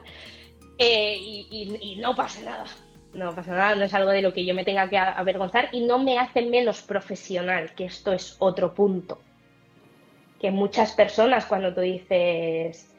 eh, 0.77 1.17
y, 1.19 1.97
no 2.01 2.15
pasa 2.15 2.41
nada. 2.43 2.65
No 3.13 3.33
pasa 3.33 3.51
nada, 3.51 3.75
no 3.75 3.85
es 3.85 3.93
algo 3.93 4.11
de 4.11 4.21
lo 4.21 4.33
que 4.33 4.45
yo 4.45 4.53
me 4.53 4.65
tenga 4.65 4.89
que 4.89 4.97
avergonzar 4.97 5.69
y 5.71 5.85
no 5.85 5.99
me 5.99 6.19
hace 6.19 6.41
menos 6.41 6.81
profesional, 6.81 7.71
que 7.73 7.85
esto 7.85 8.11
es 8.11 8.35
otro 8.39 8.73
punto. 8.73 9.21
Que 10.39 10.51
muchas 10.51 10.91
personas 10.91 11.45
cuando 11.45 11.73
tú 11.73 11.79
dices, 11.79 12.93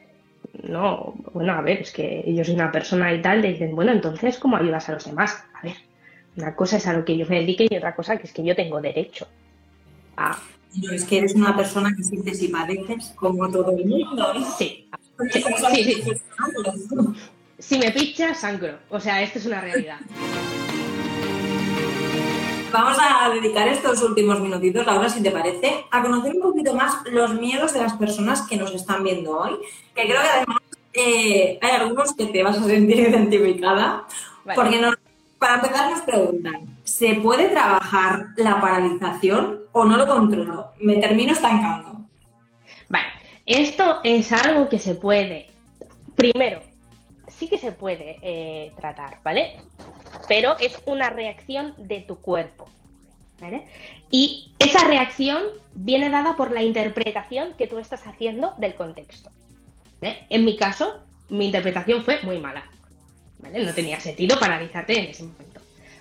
no, 0.63 1.13
bueno, 1.33 1.53
a 1.53 1.61
ver, 1.61 1.81
es 1.81 1.91
que 1.91 2.23
yo 2.33 2.43
soy 2.43 2.55
una 2.55 2.71
persona 2.71 3.13
y 3.13 3.21
tal, 3.21 3.43
dicen, 3.43 3.75
bueno, 3.75 3.91
entonces, 3.91 4.39
¿cómo 4.39 4.57
ayudas 4.57 4.89
a 4.89 4.93
los 4.93 5.05
demás? 5.05 5.45
A 5.53 5.61
ver, 5.61 5.75
una 6.35 6.55
cosa 6.55 6.77
es 6.77 6.87
a 6.87 6.93
lo 6.93 7.05
que 7.05 7.15
yo 7.15 7.27
me 7.27 7.39
dedique 7.41 7.67
y 7.69 7.77
otra 7.77 7.95
cosa 7.95 8.17
que 8.17 8.25
es 8.25 8.33
que 8.33 8.43
yo 8.43 8.55
tengo 8.55 8.81
derecho 8.81 9.27
a 10.15 10.39
es 10.91 11.05
que 11.05 11.19
eres 11.19 11.35
una 11.35 11.55
persona 11.55 11.93
que 11.95 12.03
sientes 12.03 12.41
y 12.41 12.49
padeces 12.49 13.13
como 13.15 13.49
todo 13.49 13.71
el 13.71 13.85
mundo. 13.85 14.33
Sí. 14.57 14.89
sí, 15.31 15.43
Si 17.59 17.79
me 17.79 17.91
pichas, 17.91 18.39
sangro. 18.39 18.77
O 18.89 18.99
sea, 18.99 19.21
esto 19.21 19.39
es 19.39 19.45
una 19.45 19.61
realidad. 19.61 19.99
Vamos 22.71 22.97
a 22.99 23.29
dedicar 23.29 23.67
estos 23.69 24.01
últimos 24.03 24.41
minutitos, 24.41 24.85
Laura, 24.85 25.09
si 25.09 25.23
te 25.23 25.31
parece, 25.31 25.85
a 25.89 26.01
conocer 26.01 26.35
un 26.35 26.41
poquito 26.41 26.73
más 26.73 26.97
los 27.09 27.33
miedos 27.33 27.73
de 27.73 27.81
las 27.81 27.93
personas 27.93 28.41
que 28.41 28.57
nos 28.57 28.75
están 28.75 29.03
viendo 29.03 29.37
hoy, 29.37 29.53
que 29.95 30.03
creo 30.03 30.21
que 30.21 30.27
además 30.27 30.57
eh, 30.93 31.59
hay 31.61 31.71
algunos 31.71 32.13
que 32.13 32.25
te 32.25 32.43
vas 32.43 32.57
a 32.57 32.63
sentir 32.65 32.99
identificada, 33.09 34.05
porque 34.53 34.81
para 35.39 35.55
empezar 35.55 35.91
nos 35.91 36.01
preguntan, 36.01 36.76
¿se 36.87 37.15
puede 37.15 37.49
trabajar 37.49 38.27
la 38.37 38.61
paralización 38.61 39.59
o 39.73 39.83
no 39.83 39.97
lo 39.97 40.07
controlo? 40.07 40.71
Me 40.79 40.95
termino 40.95 41.33
estancando. 41.33 42.07
Vale, 42.87 43.07
esto 43.45 43.99
es 44.05 44.31
algo 44.31 44.69
que 44.69 44.79
se 44.79 44.95
puede, 44.95 45.51
primero, 46.15 46.61
sí 47.27 47.49
que 47.49 47.57
se 47.57 47.73
puede 47.73 48.17
eh, 48.21 48.71
tratar, 48.79 49.19
¿vale? 49.21 49.57
Pero 50.29 50.57
es 50.59 50.81
una 50.85 51.09
reacción 51.09 51.73
de 51.77 51.99
tu 51.99 52.21
cuerpo, 52.21 52.69
¿vale? 53.41 53.67
Y 54.09 54.53
esa 54.57 54.85
reacción 54.85 55.43
viene 55.73 56.09
dada 56.09 56.37
por 56.37 56.51
la 56.51 56.63
interpretación 56.63 57.53
que 57.57 57.67
tú 57.67 57.79
estás 57.79 58.07
haciendo 58.07 58.53
del 58.57 58.75
contexto. 58.75 59.29
En 60.01 60.45
mi 60.45 60.55
caso, 60.55 61.01
mi 61.29 61.47
interpretación 61.47 62.03
fue 62.05 62.21
muy 62.23 62.39
mala. 62.39 62.63
¿vale? 63.39 63.65
No 63.65 63.73
tenía 63.73 63.99
sentido 63.99 64.39
paralizarte 64.39 64.97
en 64.97 65.05
ese 65.07 65.23
momento. 65.23 65.59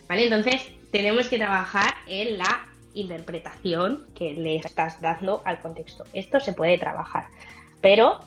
¿vale? 0.09 0.25
Entonces, 0.25 0.75
tenemos 0.90 1.29
que 1.29 1.38
trabajar 1.38 1.94
en 2.07 2.38
la 2.38 2.66
interpretación 2.94 4.07
que 4.14 4.33
le 4.33 4.57
estás 4.57 5.01
dando 5.01 5.42
al 5.44 5.61
contexto. 5.61 6.05
Esto 6.12 6.40
se 6.40 6.53
puede 6.53 6.79
trabajar, 6.79 7.27
pero 7.81 8.20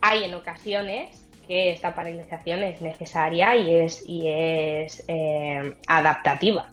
hay 0.00 0.24
en 0.24 0.34
ocasiones 0.34 1.22
que 1.46 1.70
esta 1.72 1.94
paralización 1.94 2.62
es 2.62 2.80
necesaria 2.80 3.56
y 3.56 3.74
es, 3.74 4.04
y 4.06 4.28
es 4.28 5.04
eh, 5.08 5.74
adaptativa. 5.86 6.70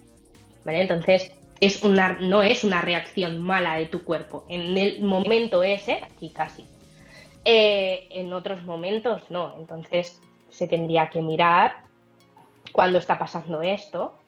¿vale? 0.63 0.81
Entonces, 0.81 1.31
es 1.59 1.83
una, 1.83 2.13
no 2.19 2.41
es 2.41 2.63
una 2.63 2.81
reacción 2.81 3.41
mala 3.41 3.75
de 3.75 3.87
tu 3.87 4.03
cuerpo. 4.03 4.45
En 4.47 4.77
el 4.77 5.01
momento 5.01 5.63
ese, 5.63 6.01
aquí 6.03 6.29
casi, 6.29 6.65
eh, 7.45 8.07
en 8.11 8.31
otros 8.33 8.63
momentos 8.63 9.23
no. 9.29 9.55
Entonces 9.57 10.21
se 10.49 10.67
tendría 10.67 11.09
que 11.09 11.21
mirar 11.21 11.83
cuándo 12.71 12.97
está 12.97 13.17
pasando 13.17 13.61
esto, 13.61 14.18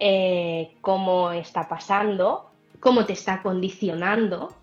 eh, 0.00 0.72
cómo 0.80 1.30
está 1.30 1.68
pasando, 1.68 2.50
cómo 2.80 3.04
te 3.06 3.12
está 3.12 3.42
condicionando, 3.42 4.54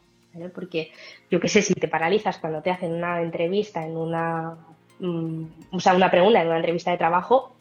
porque 0.53 0.91
yo 1.31 1.39
qué 1.39 1.47
sé, 1.47 1.61
si 1.61 1.73
te 1.73 1.87
paralizas 1.87 2.37
cuando 2.37 2.61
te 2.61 2.71
hacen 2.71 2.93
una 2.93 3.21
entrevista 3.21 3.85
en 3.85 3.95
una, 3.95 4.57
mm, 4.99 5.43
o 5.71 5.79
sea, 5.79 5.93
una 5.93 6.11
pregunta 6.11 6.41
en 6.41 6.47
una 6.47 6.57
entrevista 6.57 6.91
de 6.91 6.97
trabajo, 6.97 7.55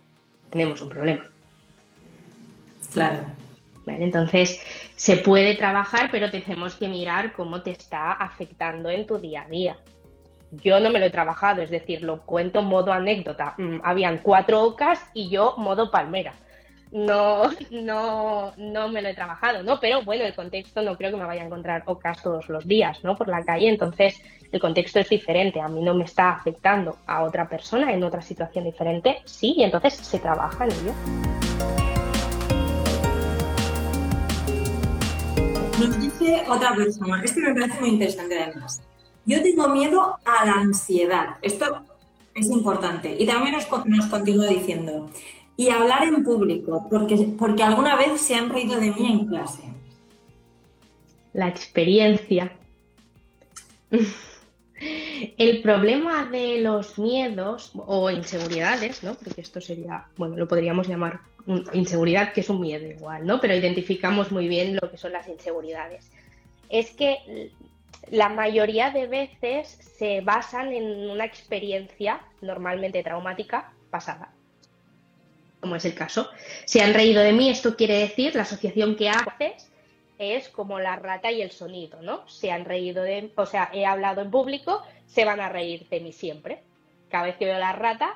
tenemos 0.51 0.81
un 0.83 0.89
problema. 0.89 1.25
Claro. 2.93 3.21
Entonces, 3.87 4.61
se 4.97 5.19
puede 5.19 5.55
trabajar, 5.55 6.09
pero 6.11 6.31
tenemos 6.31 6.75
que 6.75 6.89
mirar 6.89 7.33
cómo 7.35 7.63
te 7.63 7.71
está 7.71 8.13
afectando 8.13 8.91
en 8.91 9.07
tu 9.07 9.19
día 9.19 9.43
a 9.43 9.49
día 9.49 9.77
yo 10.51 10.81
no 10.81 10.91
me 10.91 10.99
lo 10.99 11.07
he 11.07 11.11
trabajado, 11.11 11.63
es 11.63 11.71
decir, 11.71 12.03
lo 12.03 12.23
cuento 12.23 12.63
modo 12.63 12.93
anécdota. 12.93 13.55
Mm, 13.59 13.81
habían 13.83 14.19
cuatro 14.19 14.63
ocas 14.63 15.01
y 15.15 15.29
yo 15.29 15.55
modo 15.59 15.91
palmera. 15.91 16.35
No, 16.93 17.51
no, 17.71 18.53
no 18.57 18.89
me 18.89 19.03
lo 19.03 19.09
he 19.09 19.15
trabajado, 19.15 19.63
¿no? 19.63 19.81
Pero 19.81 20.03
bueno, 20.03 20.25
el 20.25 20.35
contexto 20.35 20.83
no 20.83 20.97
creo 20.97 21.11
que 21.11 21.17
me 21.17 21.25
vaya 21.25 21.43
a 21.43 21.47
encontrar 21.47 21.83
ocas 21.87 22.23
todos 22.23 22.49
los 22.49 22.67
días, 22.67 23.03
¿no? 23.03 23.17
Por 23.17 23.29
la 23.29 23.43
calle, 23.45 23.69
entonces 23.69 24.23
el 24.53 24.61
contexto 24.61 25.01
es 25.01 25.09
diferente. 25.09 25.61
A 25.61 25.69
mí 25.69 25.83
no 25.83 25.95
me 25.95 26.05
está 26.05 26.31
afectando 26.31 26.97
a 27.07 27.25
otra 27.25 27.49
persona 27.49 27.93
en 27.93 28.05
otra 28.05 28.23
situación 28.23 28.65
diferente, 28.65 29.21
sí, 29.25 29.55
y 29.57 29.65
entonces 29.65 29.95
se 29.95 30.21
trabaja 30.21 30.65
en 30.65 30.73
ello. 30.73 30.93
Nos 35.81 36.01
dice 36.01 36.45
otra 36.49 36.75
persona, 36.75 37.23
esto 37.23 37.41
me 37.41 37.55
parece 37.55 37.81
muy 37.81 37.91
interesante 37.91 38.43
además. 38.43 38.81
Yo 39.25 39.43
tengo 39.43 39.69
miedo 39.69 40.17
a 40.25 40.47
la 40.47 40.53
ansiedad. 40.53 41.37
Esto 41.43 41.83
es 42.33 42.49
importante. 42.49 43.17
Y 43.19 43.27
también 43.27 43.57
nos, 43.57 43.69
nos 43.87 44.07
continúa 44.07 44.47
diciendo, 44.47 45.11
y 45.57 45.71
hablar 45.71 46.05
en 46.05 46.23
público, 46.23 46.87
porque, 46.91 47.17
porque 47.39 47.63
alguna 47.63 47.97
vez 47.97 48.21
se 48.21 48.35
han 48.35 48.51
reído 48.51 48.79
de 48.79 48.91
mí 48.93 49.11
en 49.11 49.27
clase. 49.27 49.63
La 51.33 51.49
experiencia. 51.49 52.53
El 55.39 55.63
problema 55.63 56.27
de 56.27 56.61
los 56.61 56.99
miedos 56.99 57.73
o 57.75 58.11
inseguridades, 58.11 59.03
¿no? 59.03 59.15
Porque 59.15 59.41
esto 59.41 59.61
sería, 59.61 60.07
bueno, 60.17 60.37
lo 60.37 60.47
podríamos 60.47 60.87
llamar 60.87 61.21
inseguridad, 61.73 62.33
que 62.33 62.41
es 62.41 62.51
un 62.51 62.61
miedo 62.61 62.87
igual, 62.87 63.25
¿no? 63.27 63.41
Pero 63.41 63.55
identificamos 63.55 64.33
muy 64.33 64.49
bien 64.49 64.77
lo 64.81 64.91
que 64.91 64.99
son 64.99 65.13
las 65.13 65.29
inseguridades. 65.29 66.11
Es 66.69 66.91
que 66.91 67.51
la 68.11 68.29
mayoría 68.29 68.91
de 68.91 69.07
veces 69.07 69.79
se 69.97 70.21
basan 70.21 70.73
en 70.73 71.11
una 71.11 71.25
experiencia 71.25 72.21
normalmente 72.41 73.03
traumática 73.03 73.73
pasada, 73.91 74.31
como 75.67 75.75
es 75.77 75.85
el 75.85 75.95
caso. 75.95 76.31
Se 76.65 76.81
han 76.81 76.95
reído 76.95 77.21
de 77.23 77.33
mí, 77.33 77.51
esto 77.51 77.75
quiere 77.75 77.99
decir, 77.99 78.37
la 78.37 78.43
asociación 78.43 78.95
que 78.95 79.09
haces 79.09 79.69
es 80.17 80.49
como 80.49 80.79
la 80.79 80.95
rata 80.95 81.33
y 81.33 81.43
el 81.43 81.51
sonido, 81.51 82.01
¿no? 82.03 82.27
Se 82.29 82.53
han 82.53 82.65
reído 82.65 83.03
de, 83.03 83.33
o 83.35 83.47
sea, 83.47 83.69
he 83.73 83.85
hablado 83.85 84.23
en 84.23 84.31
público, 84.31 84.83
se 85.07 85.25
van 85.25 85.41
a 85.41 85.49
reír 85.49 85.89
de 85.89 85.99
mí 85.99 86.13
siempre. 86.13 86.63
Cada 87.11 87.25
vez 87.25 87.37
que 87.37 87.47
veo 87.47 87.59
la 87.59 87.73
rata 87.73 88.15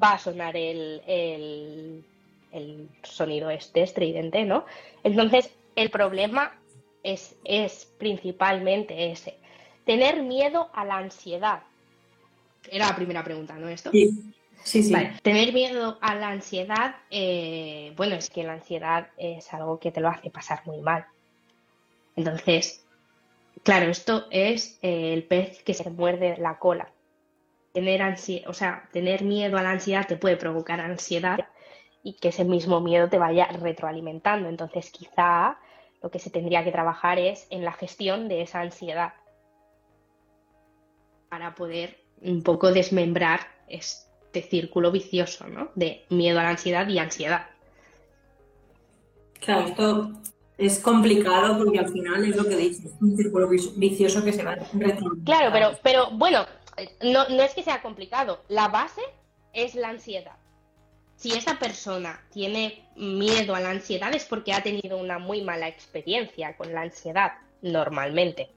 va 0.00 0.12
a 0.12 0.18
sonar 0.20 0.56
el, 0.56 1.02
el, 1.08 2.04
el 2.52 2.88
sonido 3.02 3.50
este 3.50 3.82
estridente, 3.82 4.44
¿no? 4.44 4.64
Entonces, 5.02 5.50
el 5.74 5.90
problema 5.90 6.56
es, 7.02 7.34
principalmente 7.98 9.10
ese. 9.10 9.34
Tener 9.84 10.22
miedo 10.22 10.70
a 10.72 10.84
la 10.84 10.98
ansiedad. 10.98 11.64
Era 12.70 12.86
la 12.86 12.94
primera 12.94 13.24
pregunta, 13.24 13.56
¿no? 13.56 13.68
Esto. 13.68 13.90
Sí. 14.64 14.94
Tener 15.22 15.52
miedo 15.52 15.98
a 16.00 16.14
la 16.14 16.28
ansiedad, 16.28 16.96
eh, 17.10 17.92
bueno, 17.96 18.14
es 18.14 18.30
que 18.30 18.44
la 18.44 18.54
ansiedad 18.54 19.08
es 19.16 19.52
algo 19.52 19.78
que 19.78 19.92
te 19.92 20.00
lo 20.00 20.08
hace 20.08 20.30
pasar 20.30 20.62
muy 20.66 20.80
mal. 20.80 21.06
Entonces, 22.16 22.84
claro, 23.62 23.90
esto 23.90 24.26
es 24.30 24.78
eh, 24.82 25.12
el 25.12 25.24
pez 25.24 25.62
que 25.62 25.74
se 25.74 25.90
muerde 25.90 26.36
la 26.38 26.58
cola. 26.58 26.90
Tener 27.72 28.02
o 28.46 28.52
sea, 28.52 28.88
tener 28.92 29.24
miedo 29.24 29.56
a 29.56 29.62
la 29.62 29.70
ansiedad 29.70 30.06
te 30.06 30.16
puede 30.16 30.36
provocar 30.36 30.80
ansiedad 30.80 31.48
y 32.02 32.14
que 32.14 32.28
ese 32.28 32.44
mismo 32.44 32.80
miedo 32.80 33.08
te 33.08 33.18
vaya 33.18 33.46
retroalimentando. 33.46 34.48
Entonces, 34.48 34.90
quizá 34.90 35.58
lo 36.02 36.10
que 36.10 36.18
se 36.18 36.30
tendría 36.30 36.64
que 36.64 36.72
trabajar 36.72 37.18
es 37.18 37.46
en 37.50 37.64
la 37.64 37.72
gestión 37.72 38.28
de 38.28 38.42
esa 38.42 38.60
ansiedad 38.60 39.14
para 41.30 41.54
poder 41.54 41.96
un 42.20 42.42
poco 42.42 42.72
desmembrar 42.72 43.40
este 44.32 44.48
círculo 44.48 44.90
vicioso, 44.90 45.46
¿no? 45.46 45.70
De 45.74 46.04
miedo 46.08 46.40
a 46.40 46.44
la 46.44 46.50
ansiedad 46.50 46.88
y 46.88 46.98
ansiedad. 46.98 47.46
Claro, 49.40 49.66
esto 49.66 50.12
es 50.56 50.78
complicado 50.78 51.58
porque 51.58 51.78
al 51.78 51.88
final 51.90 52.24
es 52.24 52.36
lo 52.36 52.44
que 52.44 52.56
dices, 52.56 52.92
un 53.00 53.16
círculo 53.16 53.48
vicioso 53.48 54.24
que 54.24 54.32
se 54.32 54.42
va 54.42 54.54
retroalimentando. 54.54 55.24
Claro, 55.24 55.50
pero, 55.52 55.70
pero 55.82 56.10
bueno, 56.12 56.46
no, 57.02 57.28
no 57.28 57.42
es 57.42 57.52
que 57.54 57.62
sea 57.62 57.82
complicado, 57.82 58.42
la 58.48 58.68
base 58.68 59.02
es 59.52 59.74
la 59.74 59.90
ansiedad 59.90 60.36
si 61.22 61.30
esa 61.30 61.56
persona 61.56 62.20
tiene 62.32 62.84
miedo 62.96 63.54
a 63.54 63.60
la 63.60 63.70
ansiedad 63.70 64.12
es 64.12 64.24
porque 64.24 64.52
ha 64.52 64.60
tenido 64.60 64.98
una 64.98 65.20
muy 65.20 65.40
mala 65.40 65.68
experiencia 65.68 66.56
con 66.56 66.74
la 66.74 66.80
ansiedad 66.80 67.34
normalmente. 67.60 68.50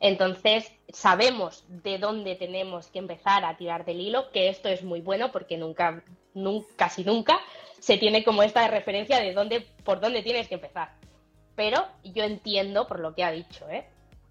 Entonces, 0.00 0.72
sabemos 0.88 1.64
de 1.68 1.98
dónde 1.98 2.34
tenemos 2.34 2.86
que 2.88 2.98
empezar 2.98 3.44
a 3.44 3.56
tirar 3.58 3.84
del 3.84 4.00
hilo, 4.00 4.30
que 4.32 4.48
esto 4.48 4.68
es 4.68 4.82
muy 4.82 5.02
bueno 5.02 5.30
porque 5.30 5.58
nunca, 5.58 6.02
nunca 6.32 6.66
casi 6.76 7.04
nunca 7.04 7.38
se 7.78 7.98
tiene 7.98 8.24
como 8.24 8.42
esta 8.42 8.66
referencia 8.68 9.20
de 9.20 9.34
dónde, 9.34 9.66
por 9.84 10.00
dónde 10.00 10.22
tienes 10.22 10.48
que 10.48 10.54
empezar. 10.54 10.94
Pero 11.54 11.84
yo 12.02 12.24
entiendo, 12.24 12.86
por 12.86 13.00
lo 13.00 13.14
que 13.14 13.24
ha 13.24 13.30
dicho, 13.30 13.68
¿eh? 13.68 13.86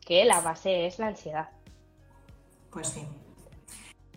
que 0.05 0.25
la 0.25 0.41
base 0.41 0.87
es 0.87 0.97
la 0.97 1.07
ansiedad. 1.07 1.49
Pues 2.71 2.87
sí. 2.87 3.01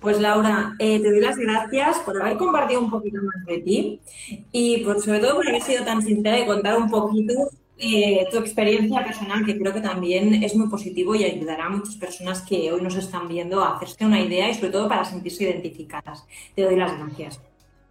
Pues 0.00 0.18
Laura, 0.20 0.74
eh, 0.78 1.00
te 1.00 1.10
doy 1.10 1.20
las 1.20 1.36
gracias 1.36 1.98
por 2.00 2.20
haber 2.20 2.36
compartido 2.36 2.80
un 2.80 2.90
poquito 2.90 3.20
más 3.22 3.44
de 3.46 3.58
ti 3.58 4.00
y 4.50 4.84
por, 4.84 5.00
sobre 5.00 5.20
todo 5.20 5.36
por 5.36 5.48
haber 5.48 5.62
sido 5.62 5.84
tan 5.84 6.02
sincera 6.02 6.40
y 6.40 6.46
contar 6.46 6.76
un 6.76 6.90
poquito 6.90 7.34
eh, 7.78 8.26
tu 8.30 8.38
experiencia 8.38 9.02
personal, 9.04 9.44
que 9.44 9.58
creo 9.58 9.72
que 9.72 9.80
también 9.80 10.42
es 10.42 10.54
muy 10.54 10.68
positivo 10.68 11.14
y 11.14 11.24
ayudará 11.24 11.66
a 11.66 11.70
muchas 11.70 11.96
personas 11.96 12.42
que 12.42 12.70
hoy 12.70 12.80
nos 12.82 12.96
están 12.96 13.28
viendo 13.28 13.62
a 13.62 13.76
hacerse 13.76 14.04
una 14.04 14.20
idea 14.20 14.48
y 14.48 14.54
sobre 14.54 14.70
todo 14.70 14.88
para 14.88 15.04
sentirse 15.04 15.44
identificadas. 15.44 16.26
Te 16.54 16.62
doy 16.62 16.76
las 16.76 16.96
gracias. 16.96 17.40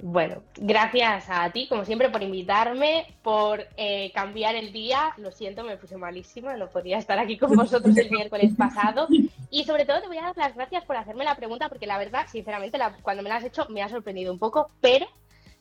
Bueno, 0.03 0.41
gracias 0.55 1.25
a 1.29 1.51
ti, 1.51 1.67
como 1.67 1.85
siempre, 1.85 2.09
por 2.09 2.23
invitarme, 2.23 3.05
por 3.21 3.67
eh, 3.77 4.11
cambiar 4.13 4.55
el 4.55 4.73
día. 4.73 5.13
Lo 5.17 5.31
siento, 5.31 5.63
me 5.63 5.77
puse 5.77 5.95
malísima, 5.95 6.57
no 6.57 6.69
podía 6.69 6.97
estar 6.97 7.19
aquí 7.19 7.37
con 7.37 7.55
vosotros 7.55 7.95
el 7.95 8.09
miércoles 8.09 8.53
pasado. 8.57 9.07
Y 9.51 9.63
sobre 9.63 9.85
todo 9.85 10.01
te 10.01 10.07
voy 10.07 10.17
a 10.17 10.23
dar 10.23 10.37
las 10.37 10.55
gracias 10.55 10.85
por 10.85 10.95
hacerme 10.95 11.23
la 11.23 11.35
pregunta, 11.35 11.69
porque 11.69 11.85
la 11.85 11.99
verdad, 11.99 12.25
sinceramente, 12.31 12.79
cuando 13.03 13.21
me 13.21 13.29
la 13.29 13.35
has 13.35 13.43
hecho 13.43 13.67
me 13.69 13.83
ha 13.83 13.89
sorprendido 13.89 14.33
un 14.33 14.39
poco, 14.39 14.71
pero 14.81 15.05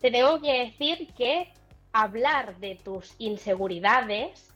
te 0.01 0.11
tengo 0.11 0.41
que 0.41 0.53
decir 0.53 1.09
que 1.19 1.53
hablar 1.93 2.59
de 2.59 2.77
tus 2.77 3.15
inseguridades 3.19 4.49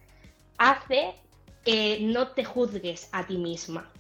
hace 0.58 1.14
que 1.64 1.98
no 2.00 2.28
te 2.28 2.44
juzgues 2.44 3.08
a 3.12 3.26
ti 3.26 3.38
misma. 3.38 3.90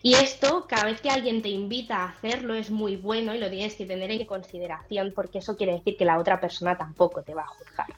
Y 0.00 0.14
esto, 0.14 0.66
cada 0.68 0.84
vez 0.84 1.00
que 1.00 1.10
alguien 1.10 1.42
te 1.42 1.48
invita 1.48 1.96
a 1.96 2.08
hacerlo, 2.08 2.54
es 2.54 2.70
muy 2.70 2.96
bueno 2.96 3.34
y 3.34 3.38
lo 3.38 3.50
tienes 3.50 3.74
que 3.74 3.86
tener 3.86 4.10
en 4.10 4.24
consideración 4.26 5.12
porque 5.14 5.38
eso 5.38 5.56
quiere 5.56 5.72
decir 5.72 5.96
que 5.96 6.04
la 6.04 6.18
otra 6.18 6.40
persona 6.40 6.76
tampoco 6.76 7.22
te 7.22 7.34
va 7.34 7.42
a 7.42 7.46
juzgar. 7.46 7.88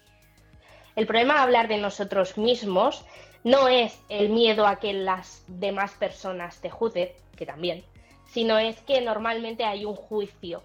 El 0.96 1.06
problema 1.06 1.34
de 1.34 1.40
hablar 1.40 1.68
de 1.68 1.78
nosotros 1.78 2.38
mismos 2.38 3.04
no 3.42 3.68
es 3.68 4.00
el 4.08 4.30
miedo 4.30 4.66
a 4.66 4.76
que 4.76 4.92
las 4.92 5.44
demás 5.48 5.92
personas 5.92 6.60
te 6.60 6.70
juzguen, 6.70 7.10
que 7.36 7.44
también, 7.44 7.84
sino 8.26 8.58
es 8.58 8.80
que 8.82 9.00
normalmente 9.00 9.64
hay 9.64 9.84
un 9.84 9.94
juicio 9.94 10.62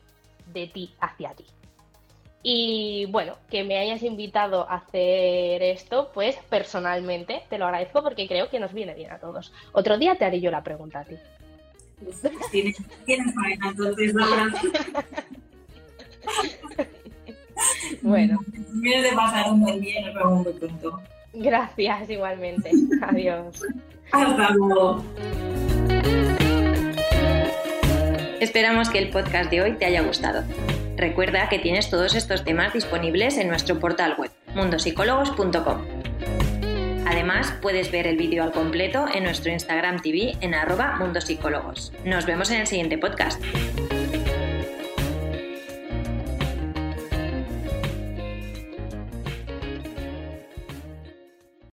de 0.48 0.68
ti 0.68 0.96
hacia 1.02 1.34
ti. 1.34 1.46
Y 2.42 3.06
bueno, 3.10 3.36
que 3.50 3.64
me 3.64 3.78
hayas 3.78 4.02
invitado 4.02 4.70
a 4.70 4.76
hacer 4.76 5.62
esto, 5.62 6.10
pues 6.14 6.38
personalmente 6.50 7.44
te 7.50 7.58
lo 7.58 7.66
agradezco 7.66 8.02
porque 8.02 8.28
creo 8.28 8.50
que 8.50 8.60
nos 8.60 8.74
viene 8.74 8.94
bien 8.94 9.12
a 9.12 9.20
todos. 9.20 9.52
Otro 9.74 9.98
día 9.98 10.16
te 10.16 10.26
haré 10.26 10.40
yo 10.40 10.50
la 10.50 10.64
pregunta 10.64 11.02
a 11.02 11.06
ti. 11.06 11.16
Tienes, 12.52 12.78
tienes 13.06 13.34
entonces, 13.62 14.14
Laura. 14.14 14.48
bueno. 18.02 18.40
Vienes 18.74 19.04
de 19.04 19.16
pasar 19.16 19.52
un 19.52 19.60
buen 19.60 19.82
día 19.82 20.00
y 20.00 20.06
nos 20.06 20.16
vemos 20.16 20.46
muy 20.46 20.54
pronto. 20.54 21.02
Gracias, 21.34 22.10
igualmente. 22.10 22.72
Adiós. 23.02 23.62
Hasta 24.12 24.50
luego. 24.52 25.04
Esperamos 28.40 28.90
que 28.90 29.00
el 29.00 29.10
podcast 29.10 29.52
de 29.52 29.62
hoy 29.62 29.74
te 29.74 29.86
haya 29.86 30.02
gustado. 30.02 30.44
Recuerda 31.00 31.48
que 31.48 31.60
tienes 31.60 31.90
todos 31.90 32.14
estos 32.14 32.44
temas 32.44 32.74
disponibles 32.74 33.38
en 33.38 33.48
nuestro 33.48 33.80
portal 33.80 34.16
web, 34.18 34.32
mundosicólogos.com. 34.54 35.86
Además, 37.08 37.54
puedes 37.62 37.90
ver 37.90 38.06
el 38.06 38.18
vídeo 38.18 38.44
al 38.44 38.52
completo 38.52 39.06
en 39.14 39.24
nuestro 39.24 39.50
Instagram 39.50 40.02
TV 40.02 40.36
en 40.42 40.54
arroba 40.54 40.98
mundosicólogos. 41.00 41.94
Nos 42.04 42.26
vemos 42.26 42.52
en 42.52 42.60
el 42.60 42.68
siguiente 42.68 42.98
podcast. 42.98 43.42